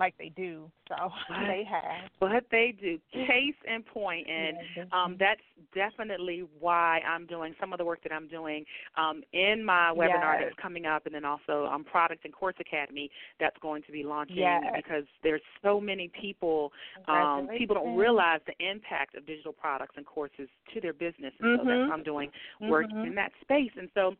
like 0.00 0.14
they 0.18 0.32
do. 0.34 0.70
So 0.88 0.94
they 1.46 1.62
have. 1.70 2.10
But 2.18 2.44
they 2.50 2.74
do. 2.80 2.98
Case 3.12 3.54
in 3.72 3.82
point, 3.82 4.26
and 4.28 4.56
um, 4.92 5.16
that's 5.20 5.40
definitely 5.74 6.44
why 6.58 7.00
I'm 7.00 7.26
doing 7.26 7.54
some 7.60 7.72
of 7.72 7.78
the 7.78 7.84
work 7.84 8.02
that 8.02 8.12
I'm 8.12 8.26
doing 8.26 8.64
um, 8.96 9.22
in 9.32 9.64
my 9.64 9.92
webinar 9.96 10.40
yes. 10.40 10.42
that's 10.44 10.60
coming 10.60 10.86
up, 10.86 11.06
and 11.06 11.14
then 11.14 11.24
also 11.24 11.66
um, 11.66 11.84
Product 11.84 12.24
and 12.24 12.34
Course 12.34 12.56
Academy 12.58 13.10
that's 13.38 13.56
going 13.60 13.82
to 13.82 13.92
be 13.92 14.02
launching 14.02 14.38
yes. 14.38 14.62
because 14.74 15.04
there's 15.22 15.42
so 15.62 15.80
many 15.80 16.10
people. 16.20 16.72
Um, 17.06 17.48
people 17.56 17.76
don't 17.76 17.96
realize 17.96 18.40
the 18.46 18.66
impact 18.66 19.14
of 19.14 19.26
digital 19.26 19.52
products 19.52 19.94
and 19.96 20.06
courses 20.06 20.48
to 20.74 20.80
their 20.80 20.94
business, 20.94 21.32
and 21.40 21.60
mm-hmm. 21.60 21.68
so 21.68 21.78
that's 21.78 21.92
I'm 21.92 22.02
doing 22.02 22.30
work 22.62 22.86
mm-hmm. 22.86 23.06
in 23.06 23.14
that 23.14 23.32
space, 23.42 23.70
and 23.76 23.88
so. 23.94 24.14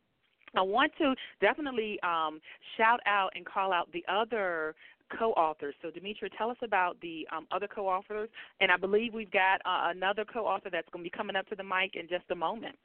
I 0.57 0.63
want 0.63 0.91
to 0.99 1.15
definitely 1.41 1.97
um, 2.03 2.41
shout 2.77 2.99
out 3.07 3.31
and 3.37 3.47
call 3.47 3.73
out 3.73 3.89
the 3.93 4.05
other 4.13 4.75
co-authors. 5.19 5.75
So, 5.83 5.91
Demetria, 5.91 6.31
tell 6.37 6.51
us 6.51 6.57
about 6.63 7.01
the 7.01 7.27
um, 7.35 7.47
other 7.51 7.69
co-authors, 7.69 8.29
and 8.61 8.71
I 8.71 8.77
believe 8.77 9.15
we've 9.15 9.31
got 9.31 9.61
uh, 9.65 9.91
another 9.91 10.25
co-author 10.25 10.71
that's 10.71 10.89
going 10.91 11.05
to 11.05 11.11
be 11.11 11.17
coming 11.17 11.37
up 11.37 11.47
to 11.49 11.57
the 11.57 11.65
mic 11.65 11.95
in 11.95 12.09
just 12.09 12.25
a 12.31 12.35
moment. 12.35 12.77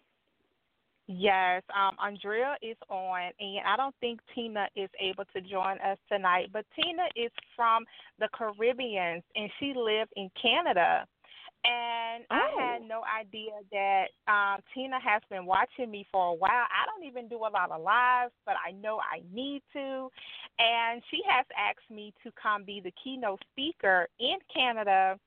Yes, 1.07 1.61
um, 1.69 1.95
Andrea 2.03 2.55
is 2.63 2.77
on, 2.89 3.29
and 3.39 3.59
I 3.67 3.77
don't 3.77 3.95
think 3.99 4.19
Tina 4.33 4.67
is 4.75 4.89
able 4.99 5.25
to 5.35 5.41
join 5.41 5.77
us 5.79 5.99
tonight. 6.11 6.49
But 6.51 6.65
Tina 6.75 7.03
is 7.15 7.31
from 7.55 7.85
the 8.19 8.27
Caribbean, 8.33 9.21
and 9.35 9.49
she 9.59 9.73
lived 9.75 10.11
in 10.15 10.31
Canada. 10.41 11.05
And 11.65 12.23
oh. 12.30 12.36
I 12.36 12.73
had 12.73 12.82
no 12.88 13.01
idea 13.04 13.51
that 13.71 14.06
um, 14.28 14.62
Tina 14.73 14.99
has 15.04 15.21
been 15.30 15.45
watching 15.45 15.89
me 15.89 16.06
for 16.12 16.30
a 16.30 16.34
while. 16.34 16.49
I 16.51 16.86
don't 16.86 17.08
even 17.08 17.28
do 17.28 17.38
a 17.38 17.49
lot 17.49 17.71
of 17.71 17.82
lives, 17.82 18.32
but 18.45 18.56
I 18.65 18.71
know 18.71 18.99
I 18.99 19.21
need 19.34 19.63
to. 19.73 20.10
And 20.60 21.01
she 21.10 21.21
has 21.28 21.45
asked 21.58 21.89
me 21.89 22.13
to 22.23 22.32
come 22.41 22.63
be 22.63 22.82
the 22.82 22.93
keynote 23.04 23.41
speaker 23.51 24.08
in 24.19 24.38
Canada 24.54 25.17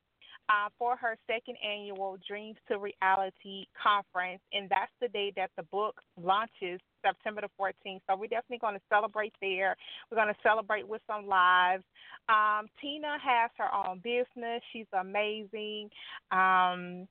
uh, 0.48 0.68
for 0.78 0.96
her 0.96 1.16
second 1.26 1.56
annual 1.64 2.16
Dreams 2.26 2.56
to 2.68 2.78
Reality 2.78 3.66
conference. 3.80 4.40
And 4.52 4.68
that's 4.68 4.92
the 5.00 5.08
day 5.08 5.32
that 5.36 5.50
the 5.56 5.64
book 5.64 6.00
launches, 6.20 6.80
September 7.08 7.42
the 7.42 7.48
14th. 7.60 8.00
So 8.08 8.16
we're 8.16 8.26
definitely 8.26 8.58
going 8.58 8.74
to 8.74 8.82
celebrate 8.88 9.34
there. 9.40 9.76
We're 10.10 10.16
going 10.16 10.32
to 10.32 10.40
celebrate 10.42 10.86
with 10.86 11.02
some 11.06 11.26
lives. 11.26 11.84
Um, 12.28 12.66
Tina 12.80 13.16
has 13.22 13.50
her 13.56 13.68
own 13.74 13.98
business, 13.98 14.62
she's 14.72 14.86
amazing. 14.92 15.90
Um, 16.30 17.08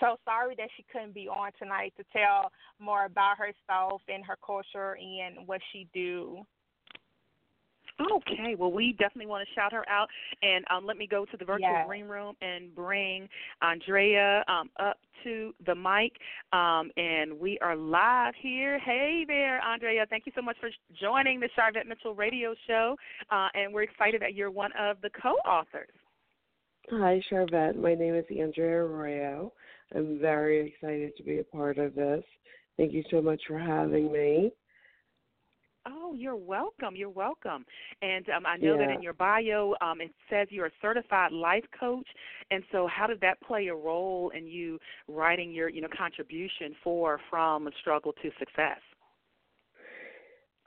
so 0.00 0.16
sorry 0.24 0.54
that 0.56 0.68
she 0.76 0.84
couldn't 0.92 1.14
be 1.14 1.28
on 1.28 1.50
tonight 1.58 1.92
to 1.96 2.04
tell 2.12 2.52
more 2.78 3.06
about 3.06 3.36
herself 3.38 4.02
and 4.08 4.24
her 4.24 4.36
culture 4.44 4.96
and 4.96 5.46
what 5.46 5.60
she 5.72 5.88
do. 5.92 6.44
Okay, 8.00 8.54
well, 8.56 8.70
we 8.70 8.92
definitely 8.92 9.26
want 9.26 9.46
to 9.46 9.54
shout 9.54 9.72
her 9.72 9.88
out, 9.88 10.08
and 10.42 10.64
um, 10.70 10.86
let 10.86 10.96
me 10.96 11.06
go 11.06 11.24
to 11.24 11.36
the 11.36 11.44
virtual 11.44 11.68
yes. 11.68 11.86
green 11.86 12.04
room 12.04 12.36
and 12.40 12.72
bring 12.74 13.28
Andrea 13.60 14.44
um, 14.46 14.70
up 14.78 14.98
to 15.24 15.52
the 15.66 15.74
mic, 15.74 16.12
um, 16.52 16.90
and 16.96 17.38
we 17.38 17.58
are 17.58 17.74
live 17.74 18.34
here. 18.40 18.78
Hey 18.78 19.24
there, 19.26 19.60
Andrea! 19.62 20.06
Thank 20.08 20.26
you 20.26 20.32
so 20.36 20.42
much 20.42 20.56
for 20.60 20.70
joining 21.00 21.40
the 21.40 21.48
Sharvette 21.58 21.88
Mitchell 21.88 22.14
Radio 22.14 22.54
Show, 22.68 22.94
uh, 23.32 23.48
and 23.54 23.74
we're 23.74 23.82
excited 23.82 24.22
that 24.22 24.34
you're 24.34 24.50
one 24.50 24.70
of 24.78 24.98
the 25.02 25.10
co-authors. 25.20 25.88
Hi, 26.90 27.20
Sharvette. 27.30 27.76
My 27.76 27.94
name 27.94 28.14
is 28.14 28.24
Andrea 28.30 28.84
Arroyo. 28.84 29.52
I'm 29.94 30.20
very 30.20 30.68
excited 30.68 31.16
to 31.16 31.22
be 31.22 31.40
a 31.40 31.44
part 31.44 31.78
of 31.78 31.94
this. 31.94 32.22
Thank 32.76 32.92
you 32.92 33.02
so 33.10 33.20
much 33.20 33.40
for 33.48 33.58
having 33.58 34.12
me. 34.12 34.52
Oh, 35.86 36.14
you're 36.14 36.36
welcome. 36.36 36.96
You're 36.96 37.08
welcome. 37.08 37.64
And 38.02 38.28
um, 38.30 38.46
I 38.46 38.56
know 38.56 38.78
yeah. 38.78 38.86
that 38.86 38.94
in 38.94 39.02
your 39.02 39.12
bio 39.14 39.74
um, 39.80 40.00
it 40.00 40.10
says 40.28 40.48
you're 40.50 40.66
a 40.66 40.72
certified 40.82 41.32
life 41.32 41.64
coach. 41.78 42.06
And 42.50 42.62
so, 42.72 42.88
how 42.88 43.06
did 43.06 43.20
that 43.20 43.40
play 43.40 43.68
a 43.68 43.74
role 43.74 44.30
in 44.36 44.46
you 44.46 44.78
writing 45.06 45.52
your, 45.52 45.68
you 45.68 45.80
know, 45.80 45.88
contribution 45.96 46.74
for 46.82 47.20
from 47.30 47.68
struggle 47.80 48.12
to 48.22 48.30
success? 48.38 48.80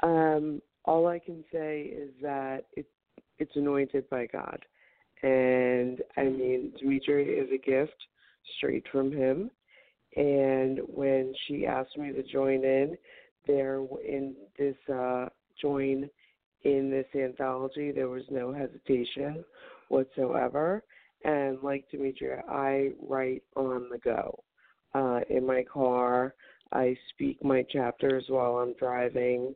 Um, 0.03 0.61
all 0.85 1.07
I 1.07 1.19
can 1.19 1.43
say 1.51 1.81
is 1.81 2.09
that 2.21 2.65
it, 2.73 2.87
it's 3.37 3.55
anointed 3.55 4.09
by 4.09 4.25
God, 4.25 4.59
and 5.23 6.01
I 6.17 6.23
mean, 6.23 6.73
Demetria 6.79 7.43
is 7.43 7.49
a 7.53 7.57
gift 7.57 7.95
straight 8.57 8.85
from 8.91 9.11
Him. 9.11 9.51
And 10.15 10.79
when 10.87 11.33
she 11.47 11.65
asked 11.65 11.97
me 11.97 12.11
to 12.11 12.23
join 12.23 12.63
in, 12.65 12.97
there 13.47 13.81
in 14.07 14.35
this 14.57 14.75
uh, 14.93 15.27
join 15.61 16.09
in 16.63 16.89
this 16.91 17.05
anthology. 17.15 17.91
There 17.91 18.09
was 18.09 18.23
no 18.29 18.53
hesitation 18.53 19.43
whatsoever. 19.89 20.83
And 21.23 21.59
like 21.61 21.85
Demetria, 21.91 22.43
I 22.49 22.91
write 23.07 23.43
on 23.55 23.89
the 23.91 23.99
go. 23.99 24.43
Uh, 24.93 25.19
in 25.29 25.45
my 25.45 25.63
car, 25.71 26.33
I 26.71 26.97
speak 27.09 27.43
my 27.43 27.63
chapters 27.71 28.25
while 28.27 28.57
I'm 28.57 28.73
driving. 28.79 29.55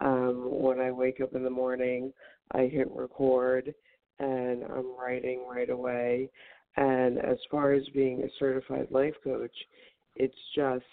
Um, 0.00 0.48
when 0.50 0.80
I 0.80 0.90
wake 0.90 1.20
up 1.20 1.34
in 1.34 1.42
the 1.42 1.50
morning, 1.50 2.12
I 2.52 2.66
hit 2.66 2.88
record 2.94 3.74
and 4.18 4.62
I'm 4.64 4.96
writing 4.98 5.44
right 5.48 5.70
away. 5.70 6.30
And 6.76 7.18
as 7.18 7.38
far 7.50 7.72
as 7.72 7.82
being 7.94 8.22
a 8.22 8.28
certified 8.38 8.88
life 8.90 9.14
coach, 9.24 9.54
it's 10.16 10.34
just 10.54 10.84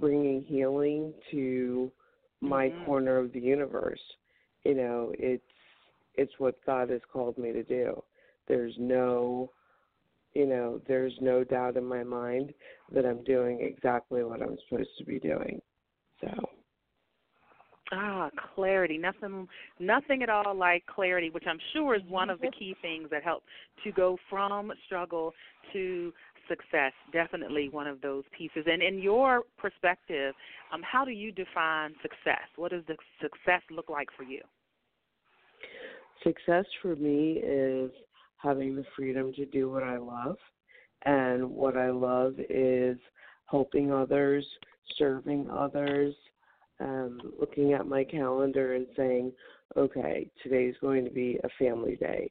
bringing 0.00 0.42
healing 0.42 1.12
to 1.30 1.90
my 2.40 2.68
mm-hmm. 2.68 2.84
corner 2.84 3.18
of 3.18 3.32
the 3.32 3.40
universe. 3.40 4.00
You 4.64 4.74
know, 4.74 5.12
it's 5.18 5.42
it's 6.14 6.32
what 6.38 6.54
God 6.64 6.90
has 6.90 7.00
called 7.12 7.36
me 7.38 7.52
to 7.52 7.62
do. 7.62 8.02
There's 8.48 8.74
no 8.78 9.50
you 10.34 10.46
know, 10.46 10.82
there's 10.86 11.14
no 11.22 11.44
doubt 11.44 11.78
in 11.78 11.84
my 11.84 12.04
mind 12.04 12.52
that 12.92 13.06
I'm 13.06 13.24
doing 13.24 13.60
exactly 13.62 14.22
what 14.22 14.42
I'm 14.42 14.58
supposed 14.68 14.90
to 14.98 15.04
be 15.04 15.18
doing. 15.18 15.62
So 16.20 16.28
Ah, 17.92 18.30
clarity. 18.54 18.98
Nothing 18.98 19.46
nothing 19.78 20.22
at 20.22 20.28
all 20.28 20.56
like 20.56 20.84
clarity, 20.86 21.30
which 21.30 21.44
I'm 21.46 21.60
sure 21.72 21.94
is 21.94 22.02
one 22.08 22.30
of 22.30 22.40
the 22.40 22.50
key 22.58 22.74
things 22.82 23.08
that 23.10 23.22
help 23.22 23.44
to 23.84 23.92
go 23.92 24.18
from 24.28 24.72
struggle 24.86 25.32
to 25.72 26.12
success 26.48 26.92
definitely 27.12 27.68
one 27.68 27.86
of 27.86 28.00
those 28.00 28.24
pieces. 28.36 28.64
And 28.66 28.82
in 28.82 28.98
your 28.98 29.42
perspective 29.58 30.34
um, 30.72 30.82
how 30.82 31.04
do 31.04 31.10
you 31.10 31.32
define 31.32 31.94
success? 32.02 32.46
What 32.56 32.72
does 32.72 32.82
the 32.86 32.96
success 33.20 33.62
look 33.70 33.88
like 33.88 34.08
for 34.16 34.22
you? 34.22 34.40
Success 36.22 36.64
for 36.82 36.96
me 36.96 37.40
is 37.44 37.90
having 38.38 38.76
the 38.76 38.84
freedom 38.96 39.32
to 39.34 39.46
do 39.46 39.70
what 39.70 39.82
i 39.82 39.96
love. 39.96 40.36
And 41.04 41.50
what 41.50 41.76
i 41.76 41.90
love 41.90 42.34
is 42.50 42.98
helping 43.46 43.92
others 43.92 44.44
serving 44.98 45.48
others 45.50 46.14
um, 46.80 47.20
looking 47.40 47.72
at 47.72 47.86
my 47.86 48.04
calendar 48.04 48.74
and 48.74 48.86
saying 48.96 49.32
okay 49.76 50.28
today's 50.42 50.74
going 50.80 51.04
to 51.04 51.10
be 51.10 51.38
a 51.44 51.48
family 51.58 51.96
day. 51.96 52.30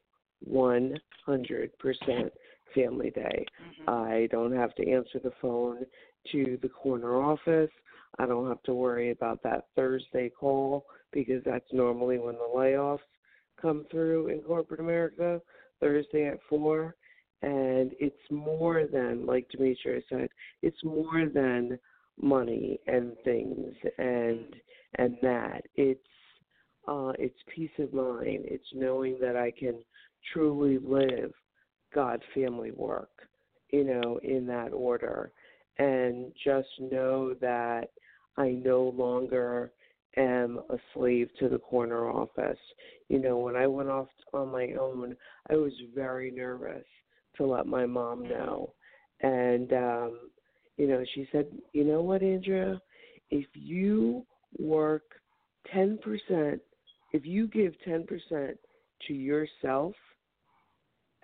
100% 0.50 0.98
family 2.74 3.10
day. 3.10 3.46
Mm-hmm. 3.62 3.90
I 3.90 4.28
don't 4.30 4.54
have 4.54 4.74
to 4.76 4.90
answer 4.90 5.18
the 5.22 5.32
phone 5.40 5.84
to 6.32 6.58
the 6.62 6.68
corner 6.68 7.16
office. 7.22 7.70
I 8.18 8.26
don't 8.26 8.48
have 8.48 8.62
to 8.64 8.74
worry 8.74 9.10
about 9.10 9.42
that 9.42 9.66
Thursday 9.74 10.30
call 10.30 10.86
because 11.12 11.42
that's 11.44 11.72
normally 11.72 12.18
when 12.18 12.34
the 12.34 12.50
layoffs 12.54 12.98
come 13.60 13.86
through 13.90 14.28
in 14.28 14.40
corporate 14.40 14.80
America, 14.80 15.40
Thursday 15.80 16.26
at 16.28 16.38
4. 16.48 16.94
And 17.42 17.92
it's 18.00 18.16
more 18.30 18.86
than, 18.90 19.26
like 19.26 19.48
Demetria 19.50 20.00
said, 20.08 20.28
it's 20.62 20.82
more 20.82 21.26
than 21.32 21.78
money 22.20 22.80
and 22.86 23.12
things 23.24 23.74
and 23.98 24.56
and 24.98 25.16
that. 25.22 25.62
It's 25.74 26.00
uh, 26.88 27.12
it's 27.18 27.38
peace 27.54 27.70
of 27.78 27.92
mind. 27.92 28.44
It's 28.46 28.64
knowing 28.72 29.18
that 29.20 29.36
I 29.36 29.50
can 29.50 29.74
truly 30.32 30.78
live 30.78 31.32
God 31.94 32.22
family 32.34 32.72
work, 32.72 33.10
you 33.70 33.84
know, 33.84 34.18
in 34.22 34.46
that 34.46 34.72
order. 34.72 35.32
And 35.78 36.32
just 36.42 36.68
know 36.80 37.34
that 37.34 37.90
I 38.36 38.50
no 38.50 38.94
longer 38.96 39.72
am 40.16 40.60
a 40.70 40.76
slave 40.94 41.28
to 41.38 41.48
the 41.48 41.58
corner 41.58 42.10
office. 42.10 42.58
You 43.08 43.18
know, 43.18 43.38
when 43.38 43.56
I 43.56 43.66
went 43.66 43.90
off 43.90 44.08
on 44.32 44.50
my 44.50 44.72
own, 44.80 45.16
I 45.50 45.54
was 45.54 45.72
very 45.94 46.30
nervous 46.30 46.84
to 47.36 47.46
let 47.46 47.66
my 47.66 47.86
mom 47.86 48.22
know. 48.22 48.72
And, 49.20 49.72
um, 49.72 50.18
you 50.76 50.86
know, 50.86 51.04
she 51.14 51.28
said, 51.32 51.46
you 51.72 51.84
know 51.84 52.00
what, 52.00 52.22
Andrea? 52.22 52.80
If 53.30 53.46
you 53.54 54.24
work 54.58 55.02
10%, 55.74 56.60
if 57.12 57.24
you 57.24 57.48
give 57.48 57.74
10% 57.86 58.06
to 59.06 59.14
yourself, 59.14 59.94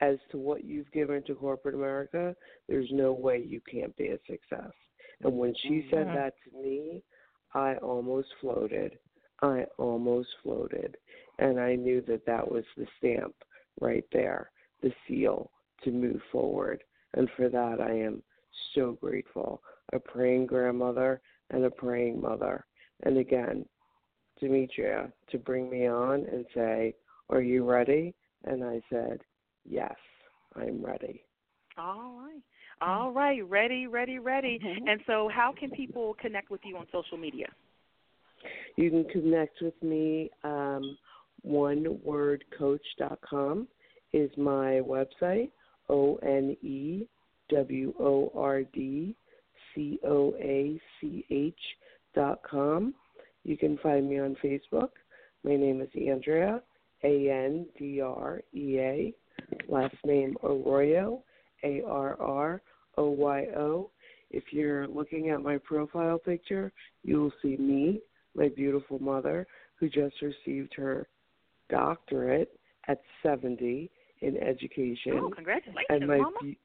as 0.01 0.17
to 0.31 0.39
what 0.39 0.65
you've 0.65 0.91
given 0.93 1.23
to 1.25 1.35
corporate 1.35 1.75
America, 1.75 2.35
there's 2.69 2.89
no 2.91 3.13
way 3.13 3.39
you 3.39 3.61
can't 3.71 3.97
be 3.97 4.09
a 4.09 4.19
success. 4.27 4.73
And 5.25 5.39
when 5.39 5.55
she 5.69 5.87
said 5.91 6.07
Mm-hmm. 6.07 6.15
that 6.15 6.35
to 6.45 6.63
me, 6.63 7.03
I 7.55 7.77
almost 7.77 8.29
floated. 8.41 8.99
I 9.43 9.67
almost 9.79 10.29
floated. 10.43 10.97
And 11.39 11.61
I 11.61 11.75
knew 11.75 12.01
that 12.03 12.27
that 12.27 12.51
was 12.51 12.65
the 12.77 12.87
stamp 12.99 13.35
right 13.81 14.05
there, 14.13 14.51
the 14.83 14.93
seal 15.07 15.51
to 15.85 15.91
move 15.91 16.21
forward. 16.31 16.83
And 17.15 17.29
for 17.37 17.49
that, 17.49 17.81
I 17.81 17.93
am 17.93 18.23
so 18.75 18.93
grateful. 19.01 19.63
A 19.93 19.99
praying 19.99 20.47
grandmother 20.47 21.21
and 21.51 21.65
a 21.65 21.71
praying 21.71 22.21
mother. 22.21 22.65
And 23.03 23.19
again, 23.19 23.67
Demetria 24.41 25.13
to 25.31 25.39
bring 25.39 25.71
me 25.71 25.87
on 25.87 26.27
and 26.33 26.47
say, 26.55 26.95
Are 27.31 27.43
you 27.43 27.65
ready? 27.69 28.15
And 28.45 28.65
I 28.65 28.81
said, 28.91 29.21
Yes, 29.69 29.95
I'm 30.57 30.85
ready. 30.85 31.23
all 31.79 32.19
right 32.21 32.43
all 32.81 33.13
right 33.13 33.41
ready 33.49 33.87
ready 33.87 34.19
ready 34.19 34.59
Mm-hmm. 34.63 34.89
and 34.89 35.01
so 35.07 35.29
how 35.33 35.55
can 35.59 35.71
people 35.71 36.15
connect 36.21 36.51
with 36.51 36.61
you 36.65 36.77
on 36.77 36.87
social 36.93 37.17
media 37.17 37.47
You 38.77 38.91
can 38.91 39.05
connect 39.05 39.61
with 39.63 39.81
me. 39.83 40.31
Um, 40.45 40.99
onewordcoach.com 41.47 43.69
is 44.13 44.31
my 44.37 44.81
website. 44.95 45.51
O 45.89 46.17
N 46.23 46.57
E 46.63 47.07
W 47.51 47.95
O 48.01 48.31
R 48.35 48.63
D 48.65 49.15
C 49.75 49.99
O 50.05 50.35
A 50.41 50.81
C 51.01 51.25
H 51.31 51.55
dot 52.15 52.41
com. 52.49 52.95
You 53.45 53.57
can 53.57 53.79
find 53.79 54.09
me 54.09 54.21
on 54.21 54.37
Facebook. 54.43 54.91
My 55.45 55.57
name 55.57 55.81
is 55.83 55.89
Andrea, 56.09 56.63
A 57.05 57.31
N 57.31 57.67
D 57.79 58.01
R 58.01 58.41
E 58.55 58.79
A. 58.79 59.13
Last 59.69 59.97
name 60.05 60.37
Arroyo, 60.43 61.23
A 61.65 61.83
R 61.87 62.21
R 62.21 62.63
O 62.97 63.11
Y 63.11 63.47
O. 63.57 63.91
If 64.31 64.45
you're 64.51 64.87
looking 64.89 65.31
at 65.31 65.43
my 65.43 65.59
profile 65.59 66.19
picture, 66.19 66.73
you 67.03 67.21
will 67.21 67.33
see 67.43 67.57
me, 67.59 68.01
my 68.35 68.49
beautiful 68.49 68.99
mother, 68.99 69.47
who 69.79 69.89
just 69.89 70.15
received 70.23 70.75
her 70.75 71.07
doctorate 71.69 72.59
at 72.89 73.01
70 73.23 73.91
in 74.21 74.37
education. 74.39 75.15
oh 75.19 75.31
congratulations 75.35 75.87
and 75.91 76.07
my 76.07 76.19
mama 76.19 76.37
be- 76.41 76.59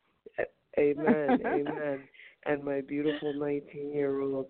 amen, 0.80 1.42
amen. 1.46 2.00
And 2.46 2.64
my 2.64 2.82
beautiful 2.82 3.34
19 3.34 3.92
year 3.94 4.22
old 4.22 4.48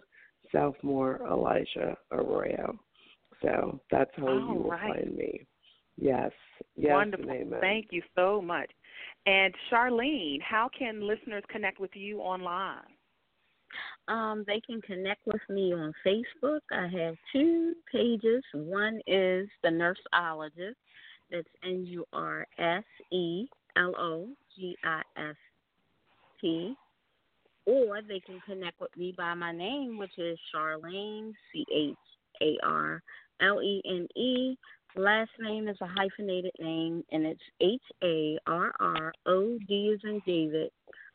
sophomore 0.51 1.21
Elijah 1.29 1.97
Arroyo. 2.11 2.77
So 3.41 3.79
that's 3.91 4.11
how 4.15 4.27
All 4.27 4.39
you 4.39 4.59
will 4.63 4.69
right. 4.69 4.93
find 4.93 5.15
me. 5.15 5.45
Yes, 5.97 6.31
yes, 6.75 6.93
wonderful 6.93 7.31
amen. 7.31 7.59
thank 7.59 7.87
you 7.91 8.01
so 8.15 8.41
much 8.41 8.69
and 9.25 9.53
charlene 9.71 10.41
how 10.41 10.69
can 10.77 11.05
listeners 11.05 11.43
connect 11.49 11.79
with 11.79 11.91
you 11.95 12.19
online 12.19 12.85
Um, 14.07 14.43
they 14.47 14.61
can 14.61 14.81
connect 14.81 15.25
with 15.25 15.41
me 15.49 15.73
on 15.73 15.93
Facebook. 16.05 16.61
I 16.71 16.87
have 16.87 17.15
two 17.33 17.73
pages. 17.91 18.43
One 18.53 19.01
is 19.05 19.47
the 19.63 19.69
Nurseologist. 19.69 20.75
That's 21.29 21.47
N 21.63 21.85
U 21.85 22.05
R 22.13 22.47
S 22.57 22.83
E 23.11 23.47
L 23.75 23.93
O 23.97 24.29
G 24.55 24.77
I 24.83 25.01
S 25.17 25.35
T. 26.39 26.73
Or 27.65 28.01
they 28.01 28.21
can 28.21 28.39
connect 28.45 28.79
with 28.79 28.95
me 28.95 29.13
by 29.17 29.33
my 29.33 29.51
name, 29.51 29.97
which 29.97 30.17
is 30.17 30.39
Charlene, 30.55 31.33
C 31.51 31.65
H 31.75 31.95
A 32.41 32.57
R 32.65 33.03
L 33.41 33.61
E 33.61 33.81
N 33.85 34.07
E. 34.15 34.55
Last 34.95 35.29
name 35.39 35.67
is 35.67 35.77
a 35.81 35.87
hyphenated 35.87 36.53
name, 36.59 37.03
and 37.11 37.25
it's 37.25 37.41
H 37.61 37.81
A 38.03 38.39
R 38.47 38.73
R 38.79 39.13
O 39.25 39.57
D 39.67 39.93
as 39.93 39.99
in 40.03 40.21
David, 40.25 40.71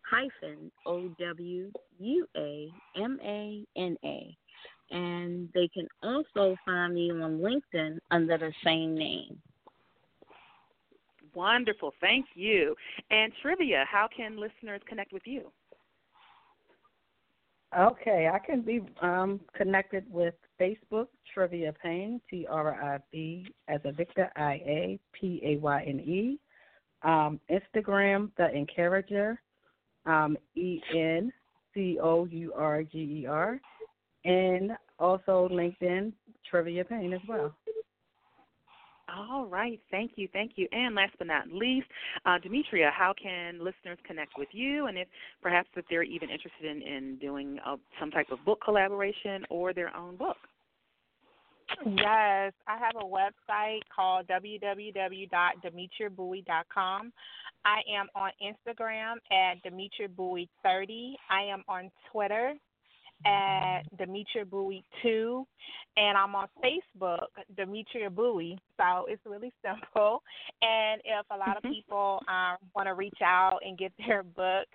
hyphen 0.09 0.71
O 0.87 1.09
W 1.19 1.71
U 1.99 2.27
A 2.37 2.73
M 2.97 3.19
A 3.25 3.65
N 3.77 3.97
A. 4.05 4.37
And 4.91 5.49
they 5.55 5.69
can 5.69 5.89
also 6.03 6.57
find 6.65 6.95
me 6.95 7.11
on 7.11 7.41
LinkedIn 7.41 7.99
under 8.11 8.39
the 8.39 8.53
same 8.65 8.95
name. 8.95 9.41
Wonderful. 11.35 11.93
Thank 12.01 12.27
you. 12.35 12.77
And 13.11 13.33
trivia, 13.41 13.87
how 13.91 14.07
can 14.15 14.39
listeners 14.39 14.83
connect 14.87 15.13
with 15.13 15.23
you? 15.25 15.51
Okay, 17.79 18.29
I 18.33 18.39
can 18.39 18.61
be 18.61 18.83
um, 19.01 19.41
connected 19.57 20.05
with 20.11 20.35
Facebook, 20.61 21.07
Trivia 21.33 21.73
Payne, 21.83 22.21
T 22.29 22.47
R 22.49 22.75
I 22.75 22.99
V 23.11 23.47
as 23.69 23.81
a 23.85 23.93
Victor, 23.93 24.31
I 24.37 24.53
A 24.67 25.01
P 25.13 25.41
A 25.43 25.57
Y 25.57 25.85
N 25.87 26.01
E. 26.01 26.39
Um, 27.03 27.41
Instagram, 27.51 28.31
The 28.37 28.55
Encourager, 28.55 29.41
um, 30.05 30.37
E 30.55 30.81
N 30.95 31.33
C 31.73 31.99
O 32.01 32.27
U 32.27 32.53
R 32.55 32.83
G 32.83 33.23
E 33.23 33.27
R. 33.27 33.59
And 34.25 34.73
also 34.99 35.49
LinkedIn, 35.51 36.13
Trivia 36.49 36.85
Payne 36.85 37.15
as 37.15 37.21
well. 37.27 37.57
All 39.15 39.45
right. 39.47 39.79
Thank 39.91 40.13
you. 40.17 40.27
Thank 40.33 40.53
you. 40.57 40.67
And 40.73 40.95
last 40.95 41.13
but 41.19 41.27
not 41.27 41.53
least, 41.53 41.87
uh, 42.25 42.39
Demetria, 42.39 42.91
how 42.97 43.13
can 43.21 43.59
listeners 43.59 43.99
connect 44.07 44.39
with 44.39 44.49
you? 44.53 44.87
And 44.87 44.97
if 44.97 45.07
perhaps 45.43 45.69
if 45.77 45.85
they're 45.91 46.03
even 46.03 46.31
interested 46.31 46.65
in, 46.65 46.81
in 46.83 47.19
doing 47.19 47.59
a, 47.67 47.77
some 48.01 48.11
type 48.11 48.31
of 48.31 48.43
book 48.45 48.61
collaboration 48.65 49.45
or 49.51 49.75
their 49.75 49.95
own 49.97 50.17
book? 50.17 50.37
Yes, 51.87 52.53
I 52.67 52.77
have 52.79 52.97
a 52.97 53.05
website 53.05 53.83
called 53.95 54.27
www.demetriabuie.com. 54.29 57.13
I 57.65 57.81
am 57.97 58.09
on 58.15 58.31
Instagram 58.43 59.15
at 59.31 59.63
Demetria 59.63 60.09
Buie 60.09 60.49
30. 60.63 61.17
I 61.31 61.43
am 61.43 61.63
on 61.69 61.91
Twitter 62.11 62.55
at 63.25 63.83
Demetria 63.97 64.45
Buie 64.45 64.83
2, 65.03 65.47
and 65.97 66.19
I'm 66.19 66.35
on 66.35 66.49
Facebook, 66.63 67.29
Demetria 67.57 68.11
Buie. 68.11 68.59
So 68.77 69.07
it's 69.09 69.25
really 69.25 69.53
simple. 69.65 70.23
And 70.61 71.01
if 71.05 71.25
a 71.31 71.37
lot 71.37 71.57
of 71.57 71.63
Mm-hmm. 71.63 71.75
people 71.75 72.21
um, 72.29 72.57
want 72.75 72.89
to 72.89 72.95
reach 72.95 73.19
out 73.25 73.61
and 73.65 73.79
get 73.79 73.93
their 74.07 74.23
book 74.25 74.67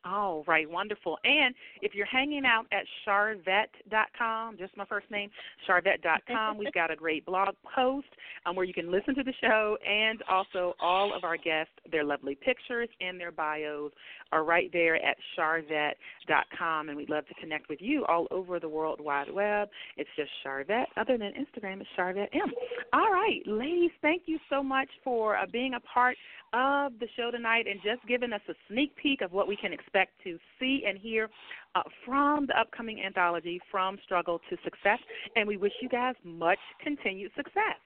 All 0.07 0.45
right, 0.47 0.69
wonderful. 0.71 1.19
And 1.25 1.55
if 1.83 1.95
you're 1.95 2.07
hanging 2.07 2.45
out 2.45 2.67
at 2.73 2.85
sharvette.com, 3.07 4.57
just 4.59 4.77
my 4.77 4.85
first 4.85 5.11
name, 5.11 5.31
sharvette.com, 5.69 6.59
we've 6.59 6.73
got 6.73 6.91
a 6.91 6.97
great 6.97 7.27
blog 7.27 7.55
post 7.75 8.07
um, 8.45 8.55
where 8.55 8.65
you 8.65 8.75
can 8.75 8.91
listen 8.91 9.15
to 9.17 9.23
the 9.23 9.33
show 9.41 9.77
and 9.87 10.23
also 10.31 10.75
all 10.81 11.15
of 11.17 11.25
our 11.25 11.37
guests, 11.37 11.73
their 11.91 12.05
lovely 12.05 12.37
pictures 12.37 12.89
and 13.01 13.19
their 13.19 13.33
bios 13.33 13.91
are 14.33 14.45
right 14.45 14.71
there 14.73 14.97
at 14.97 15.17
sharvette.com. 15.37 16.89
And 16.89 16.97
we'd 16.97 17.11
love 17.11 17.27
to 17.27 17.35
connect 17.35 17.69
with 17.69 17.81
you 17.81 18.05
all 18.07 18.27
over 18.31 18.61
the 18.61 18.69
World 18.69 19.01
Wide 19.01 19.33
Web. 19.33 19.69
It's 19.97 20.11
just 20.17 20.31
Sharvette. 20.45 20.87
Other 20.97 21.19
than 21.19 21.33
Instagram, 21.33 21.81
it's 21.81 21.91
Sharvette 21.99 22.29
M. 22.33 22.53
All 22.93 23.11
right, 23.11 23.41
ladies, 23.47 23.91
thank 24.03 24.23
you 24.27 24.39
so 24.49 24.63
much 24.63 24.89
for 25.03 25.37
uh, 25.37 25.47
being 25.51 25.75
a 25.75 25.81
part 25.81 26.17
of 26.53 26.93
the 27.01 27.09
show 27.17 27.31
tonight 27.31 27.67
and 27.69 27.81
just 27.83 28.07
giving 28.07 28.33
us 28.33 28.41
a 28.49 28.55
sneak 28.69 28.95
peek 28.97 29.21
of 29.21 29.33
what 29.33 29.49
we 29.49 29.57
can 29.57 29.73
expect 29.73 29.96
to 30.25 30.39
see 30.59 30.85
and 30.87 30.99
hear 30.99 31.29
uh, 31.75 31.83
from 32.05 32.47
the 32.47 32.59
upcoming 32.59 33.03
anthology, 33.05 33.61
From 33.71 33.99
Struggle 34.05 34.41
to 34.51 34.57
Success. 34.65 34.99
And 35.37 35.47
we 35.47 35.57
wish 35.57 35.73
you 35.81 35.89
guys 35.89 36.15
much 36.25 36.59
continued 36.83 37.33
success. 37.37 37.79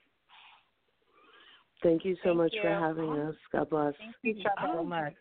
Thank 1.83 2.05
you 2.05 2.15
so 2.17 2.31
Thank 2.31 2.37
much 2.37 2.53
you. 2.55 2.63
for 2.63 2.69
having 2.69 3.19
us. 3.21 3.35
God 3.53 3.71
bless. 3.71 3.95
Thank 4.23 4.37
you 4.37 4.45
so 4.63 4.85
much. 4.85 5.15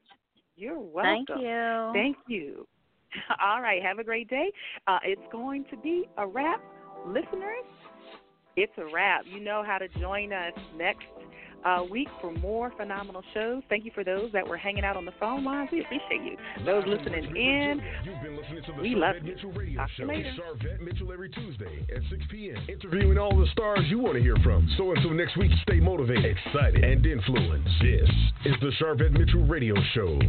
You're 0.56 0.80
welcome. 0.80 1.25
Thank 1.28 1.41
you. 1.41 1.91
Thank 1.93 2.17
you. 2.28 2.67
All 3.43 3.62
right, 3.62 3.82
have 3.82 3.99
a 3.99 4.04
great 4.04 4.30
day. 4.30 4.52
Uh, 4.88 4.99
it's 5.04 5.21
going 5.32 5.65
to 5.71 5.78
be 5.78 6.06
a 6.17 6.28
wrap, 6.28 6.62
listeners. 7.08 7.65
It's 8.56 8.73
a 8.78 8.93
wrap. 8.93 9.21
You 9.25 9.39
know 9.39 9.63
how 9.65 9.78
to 9.78 9.88
join 9.99 10.34
us 10.34 10.54
next 10.75 11.06
uh, 11.65 11.84
week 11.89 12.08
for 12.22 12.32
more 12.32 12.72
phenomenal 12.78 13.24
shows. 13.34 13.63
Thank 13.69 13.86
you 13.86 13.91
for 13.93 14.04
those 14.04 14.32
that 14.34 14.48
were 14.48 14.58
hanging 14.58 14.84
out 14.84 14.98
on 14.98 15.06
the 15.06 15.13
phone 15.19 15.43
lines. 15.43 15.69
We 15.72 15.82
appreciate 15.82 16.24
you. 16.24 16.38
Those 16.65 16.84
listening 16.88 17.36
in, 17.36 17.82
we 18.82 18.95
love 18.95 19.15
you. 19.24 19.36
Talk 19.36 19.89
to 19.95 20.02
you 20.02 20.08
later. 20.08 20.34
Sharvette 20.38 20.82
Mitchell 20.82 21.12
every 21.12 21.30
Tuesday 21.30 21.86
at 21.95 22.02
6 22.10 22.24
p.m. 22.30 22.58
Interviewing 22.67 23.17
all 23.17 23.38
the 23.38 23.48
stars 23.52 23.82
you 23.88 24.00
want 24.00 24.15
to 24.15 24.22
hear 24.22 24.38
from. 24.43 24.69
So 24.78 24.91
until 24.91 25.12
next 25.12 25.38
week, 25.38 25.52
stay 25.63 25.80
motivated, 25.80 26.38
excited, 26.45 26.84
and 26.84 27.06
influenced. 27.06 27.69
This 27.82 28.10
is 28.45 28.56
the 28.62 28.72
Sharvette 28.80 29.12
Mitchell 29.12 29.45
Radio 29.45 29.76
Show. 29.93 30.19